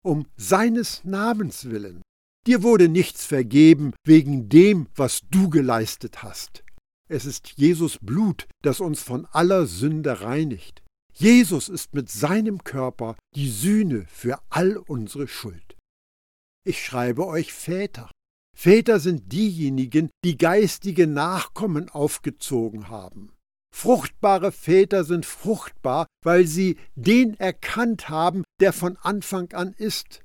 Um 0.06 0.28
seines 0.38 1.04
Namens 1.04 1.66
willen. 1.66 2.03
Dir 2.46 2.62
wurde 2.62 2.90
nichts 2.90 3.26
vergeben 3.26 3.94
wegen 4.06 4.50
dem, 4.50 4.88
was 4.96 5.22
du 5.32 5.50
geleistet 5.50 6.24
hast. 6.24 6.64
Es 7.10 7.26
ist 7.26 7.54
Jesus 7.56 7.98
Blut, 8.02 8.48
das 8.62 8.80
uns 8.80 9.02
von 9.02 9.26
aller 9.28 9.66
Sünde 9.66 10.22
reinigt. 10.22 10.84
Jesus 11.14 11.70
ist 11.70 11.94
mit 11.94 12.10
seinem 12.10 12.64
Körper 12.64 13.16
die 13.36 13.50
Sühne 13.50 14.06
für 14.10 14.40
all 14.50 14.78
unsere 14.78 15.28
Schuld. 15.28 15.78
Ich 16.66 16.84
schreibe 16.84 17.28
euch 17.28 17.54
Väter. 17.54 18.10
Väter 18.58 19.00
sind 19.00 19.32
diejenigen, 19.32 20.10
die 20.24 20.38
geistige 20.38 21.08
Nachkommen 21.08 21.90
aufgezogen 21.90 22.90
haben. 22.90 23.32
Fruchtbare 23.76 24.52
Väter 24.52 25.04
sind 25.04 25.26
fruchtbar, 25.26 26.08
weil 26.24 26.46
sie 26.46 26.78
den 26.96 27.34
erkannt 27.40 28.10
haben, 28.10 28.44
der 28.60 28.72
von 28.74 28.98
Anfang 28.98 29.52
an 29.54 29.74
ist. 29.74 30.24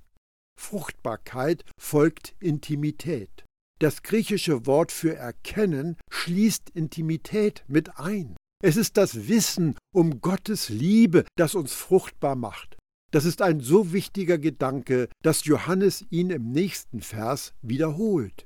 Fruchtbarkeit 0.59 1.65
folgt 1.81 2.35
Intimität. 2.41 3.45
Das 3.81 4.03
griechische 4.03 4.67
Wort 4.67 4.91
für 4.91 5.15
erkennen 5.15 5.97
schließt 6.11 6.71
Intimität 6.71 7.65
mit 7.69 7.99
ein. 7.99 8.37
Es 8.63 8.77
ist 8.77 8.97
das 8.97 9.29
Wissen 9.29 9.77
um 9.95 10.21
Gottes 10.21 10.69
Liebe, 10.69 11.25
das 11.37 11.55
uns 11.55 11.73
fruchtbar 11.73 12.35
macht. 12.35 12.77
Das 13.13 13.25
ist 13.25 13.41
ein 13.41 13.61
so 13.61 13.93
wichtiger 13.93 14.37
Gedanke, 14.37 15.09
dass 15.23 15.45
Johannes 15.45 16.05
ihn 16.11 16.31
im 16.31 16.51
nächsten 16.51 17.01
Vers 17.01 17.55
wiederholt. 17.63 18.45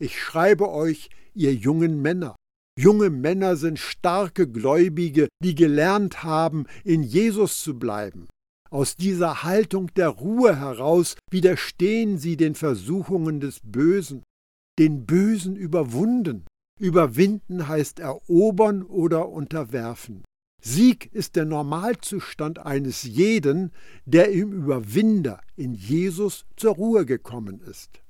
Ich 0.00 0.20
schreibe 0.20 0.70
euch, 0.70 1.10
ihr 1.34 1.54
jungen 1.54 2.00
Männer. 2.00 2.34
Junge 2.78 3.10
Männer 3.10 3.56
sind 3.56 3.78
starke 3.78 4.50
Gläubige, 4.50 5.28
die 5.44 5.54
gelernt 5.54 6.24
haben, 6.24 6.64
in 6.82 7.02
Jesus 7.02 7.62
zu 7.62 7.78
bleiben. 7.78 8.26
Aus 8.72 8.96
dieser 8.96 9.42
Haltung 9.42 9.92
der 9.94 10.08
Ruhe 10.08 10.58
heraus 10.58 11.16
widerstehen 11.30 12.16
sie 12.18 12.36
den 12.36 12.54
Versuchungen 12.54 13.38
des 13.38 13.60
Bösen 13.62 14.22
den 14.78 15.04
Bösen 15.06 15.56
überwunden. 15.56 16.46
Überwinden 16.80 17.68
heißt 17.68 18.00
erobern 18.00 18.82
oder 18.82 19.28
unterwerfen. 19.28 20.24
Sieg 20.62 21.12
ist 21.12 21.36
der 21.36 21.44
Normalzustand 21.44 22.60
eines 22.60 23.02
jeden, 23.02 23.72
der 24.04 24.30
im 24.30 24.52
Überwinder 24.52 25.40
in 25.56 25.74
Jesus 25.74 26.46
zur 26.56 26.74
Ruhe 26.74 27.04
gekommen 27.04 27.60
ist. 27.60 28.02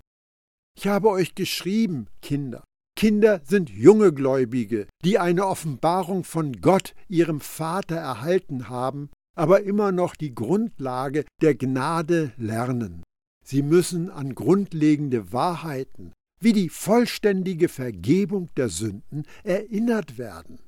Ich 0.76 0.86
habe 0.86 1.08
euch 1.08 1.34
geschrieben, 1.34 2.06
Kinder. 2.20 2.62
Kinder 2.94 3.40
sind 3.44 3.70
junge 3.70 4.12
Gläubige, 4.12 4.86
die 5.02 5.18
eine 5.18 5.46
Offenbarung 5.46 6.24
von 6.24 6.60
Gott, 6.60 6.94
ihrem 7.08 7.40
Vater, 7.40 7.96
erhalten 7.96 8.68
haben, 8.68 9.10
aber 9.36 9.62
immer 9.62 9.92
noch 9.92 10.14
die 10.14 10.34
Grundlage 10.34 11.24
der 11.40 11.54
Gnade 11.54 12.32
lernen. 12.36 13.02
Sie 13.44 13.62
müssen 13.62 14.10
an 14.10 14.34
grundlegende 14.34 15.32
Wahrheiten, 15.32 16.12
wie 16.40 16.52
die 16.52 16.68
vollständige 16.68 17.68
Vergebung 17.68 18.48
der 18.56 18.68
Sünden 18.68 19.26
erinnert 19.44 20.18
werden. 20.18 20.60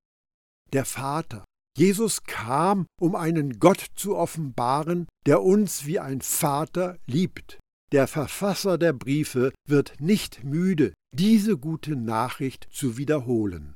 Der 0.72 0.84
Vater, 0.84 1.44
Jesus 1.76 2.22
kam, 2.24 2.86
um 3.00 3.16
einen 3.16 3.58
Gott 3.58 3.84
zu 3.96 4.16
offenbaren, 4.16 5.08
der 5.26 5.42
uns 5.42 5.86
wie 5.86 5.98
ein 5.98 6.20
Vater 6.20 6.98
liebt. 7.06 7.58
Der 7.92 8.06
Verfasser 8.06 8.78
der 8.78 8.92
Briefe 8.92 9.52
wird 9.68 10.00
nicht 10.00 10.44
müde, 10.44 10.94
diese 11.14 11.58
gute 11.58 11.96
Nachricht 11.96 12.68
zu 12.72 12.96
wiederholen. 12.96 13.74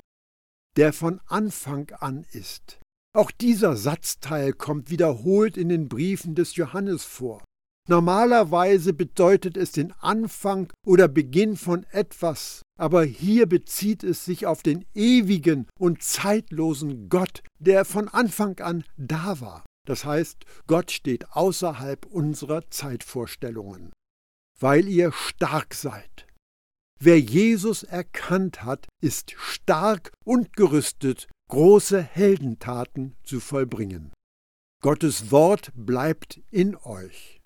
Der 0.77 0.93
von 0.93 1.21
Anfang 1.27 1.91
an 1.99 2.25
ist. 2.33 2.81
Auch 3.19 3.33
dieser 3.33 3.75
Satzteil 3.75 4.53
kommt 4.53 4.91
wiederholt 4.91 5.57
in 5.57 5.69
den 5.69 5.89
Briefen 5.89 6.37
des 6.37 6.55
Johannes 6.55 7.03
vor. 7.03 7.43
Normalerweise 7.89 8.93
bedeutet 8.93 9.57
es 9.57 9.73
den 9.73 9.91
Anfang 9.99 10.73
oder 10.87 11.09
Beginn 11.09 11.57
von 11.57 11.83
etwas, 11.91 12.63
aber 12.79 13.03
hier 13.03 13.49
bezieht 13.49 14.05
es 14.05 14.25
sich 14.25 14.47
auf 14.47 14.63
den 14.63 14.85
ewigen 14.95 15.67
und 15.81 16.01
zeitlosen 16.01 17.09
Gott, 17.09 17.43
der 17.59 17.85
von 17.85 18.07
Anfang 18.07 18.61
an 18.61 18.85
da 18.97 19.41
war. 19.41 19.67
Das 19.85 20.05
heißt, 20.05 20.45
Gott 20.69 20.93
steht 20.93 21.33
außerhalb 21.33 22.07
unserer 22.07 22.71
Zeitvorstellungen. 22.71 23.91
Weil 24.61 24.87
ihr 24.87 25.11
stark 25.11 25.75
seid. 25.75 26.29
Wer 27.01 27.19
Jesus 27.19 27.83
erkannt 27.83 28.63
hat, 28.63 28.87
ist 29.03 29.35
stark 29.37 30.13
und 30.25 30.55
gerüstet, 30.55 31.27
große 31.49 32.01
Heldentaten 32.01 33.17
zu 33.25 33.41
vollbringen. 33.41 34.13
Gottes 34.83 35.31
Wort 35.31 35.73
bleibt 35.75 36.41
in 36.51 36.77
euch. 36.77 37.41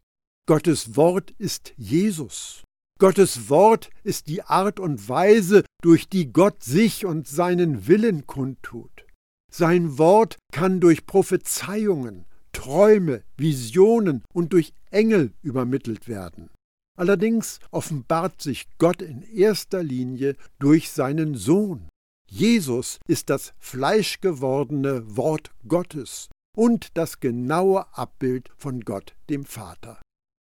Gottes 0.47 0.97
Wort 0.97 1.31
ist 1.39 1.73
Jesus. 1.77 2.63
Gottes 2.99 3.49
Wort 3.49 3.91
ist 4.05 4.29
die 4.29 4.43
Art 4.43 4.79
und 4.79 5.09
Weise, 5.09 5.65
durch 5.83 6.09
die 6.09 6.33
Gott 6.33 6.63
sich 6.63 7.07
und 7.07 7.27
seinen 7.27 7.87
Willen 7.87 8.27
kundtut. 8.27 9.07
Sein 9.51 9.99
Wort 9.99 10.39
kann 10.53 10.81
durch 10.81 11.07
Prophezeiungen, 11.07 12.27
Träume, 12.53 13.23
Visionen 13.37 14.23
und 14.33 14.53
durch 14.53 14.73
Engel 14.91 15.33
übermittelt 15.43 16.07
werden. 16.07 16.51
Allerdings 16.99 17.59
offenbart 17.71 18.43
sich 18.43 18.67
Gott 18.79 19.01
in 19.01 19.23
erster 19.23 19.83
Linie 19.83 20.37
durch 20.59 20.91
seinen 20.91 21.35
Sohn. 21.35 21.89
Jesus 22.35 22.99
ist 23.07 23.29
das 23.29 23.53
fleischgewordene 23.59 25.19
Wort 25.19 25.51
Gottes 25.69 26.31
und 26.57 26.97
das 26.97 27.21
genaue 27.21 27.87
Abbild 27.95 28.49
von 28.57 28.81
Gott 28.81 29.15
dem 29.29 29.45
Vater. 29.45 30.01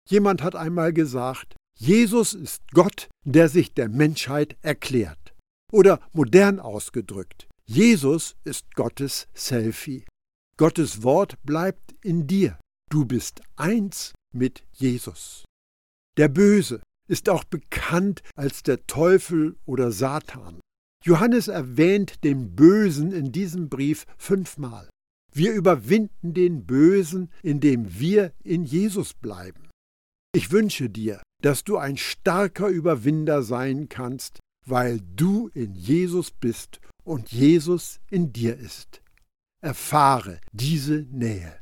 Jemand 0.08 0.44
hat 0.44 0.56
einmal 0.56 0.94
gesagt, 0.94 1.56
Jesus 1.76 2.36
ist 2.36 2.62
Gott, 2.74 3.10
der 3.26 3.50
sich 3.50 3.74
der 3.74 3.89
Menschheit 3.89 4.58
erklärt. 4.62 5.34
Oder 5.72 6.00
modern 6.13 6.60
ausgedrückt, 6.60 7.48
Jesus 7.65 8.36
ist 8.44 8.76
Gottes 8.76 9.28
Selfie. 9.34 10.06
Gottes 10.58 11.02
Wort 11.02 11.41
bleibt 11.41 11.96
in 12.04 12.28
dir. 12.28 12.60
Du 12.91 13.06
bist 13.06 13.41
eins 13.56 14.13
mit 14.32 14.62
Jesus. 14.74 15.46
Der 16.15 16.28
Böse 16.28 16.84
ist 17.10 17.28
auch 17.28 17.44
bekannt 17.44 18.22
als 18.36 18.62
der 18.62 18.86
Teufel 18.86 19.58
oder 19.65 19.91
Satan. 19.91 20.61
Johannes 21.04 21.48
erwähnt 21.48 22.24
den 22.24 22.56
Bösen 22.56 23.12
in 23.12 23.32
diesem 23.32 23.70
Brief 23.70 24.06
fünfmal. 24.18 24.90
Wir 25.34 25.54
überwinden 25.54 26.34
den 26.34 26.66
Bösen, 26.66 27.30
indem 27.42 28.00
wir 28.00 28.34
in 28.44 28.64
Jesus 28.64 29.14
bleiben. 29.14 29.70
Ich 30.34 30.52
wünsche 30.52 30.90
dir, 30.90 31.22
dass 31.42 31.64
du 31.64 31.78
ein 31.78 31.98
starker 31.98 32.68
Überwinder 32.68 33.42
sein 33.42 33.90
kannst, 33.90 34.40
weil 34.66 35.00
du 35.16 35.50
in 35.54 35.74
Jesus 35.74 36.32
bist 36.32 36.80
und 37.04 37.32
Jesus 37.32 38.00
in 38.10 38.32
dir 38.32 38.58
ist. 38.58 39.02
Erfahre 39.62 40.40
diese 40.52 41.06
Nähe. 41.12 41.61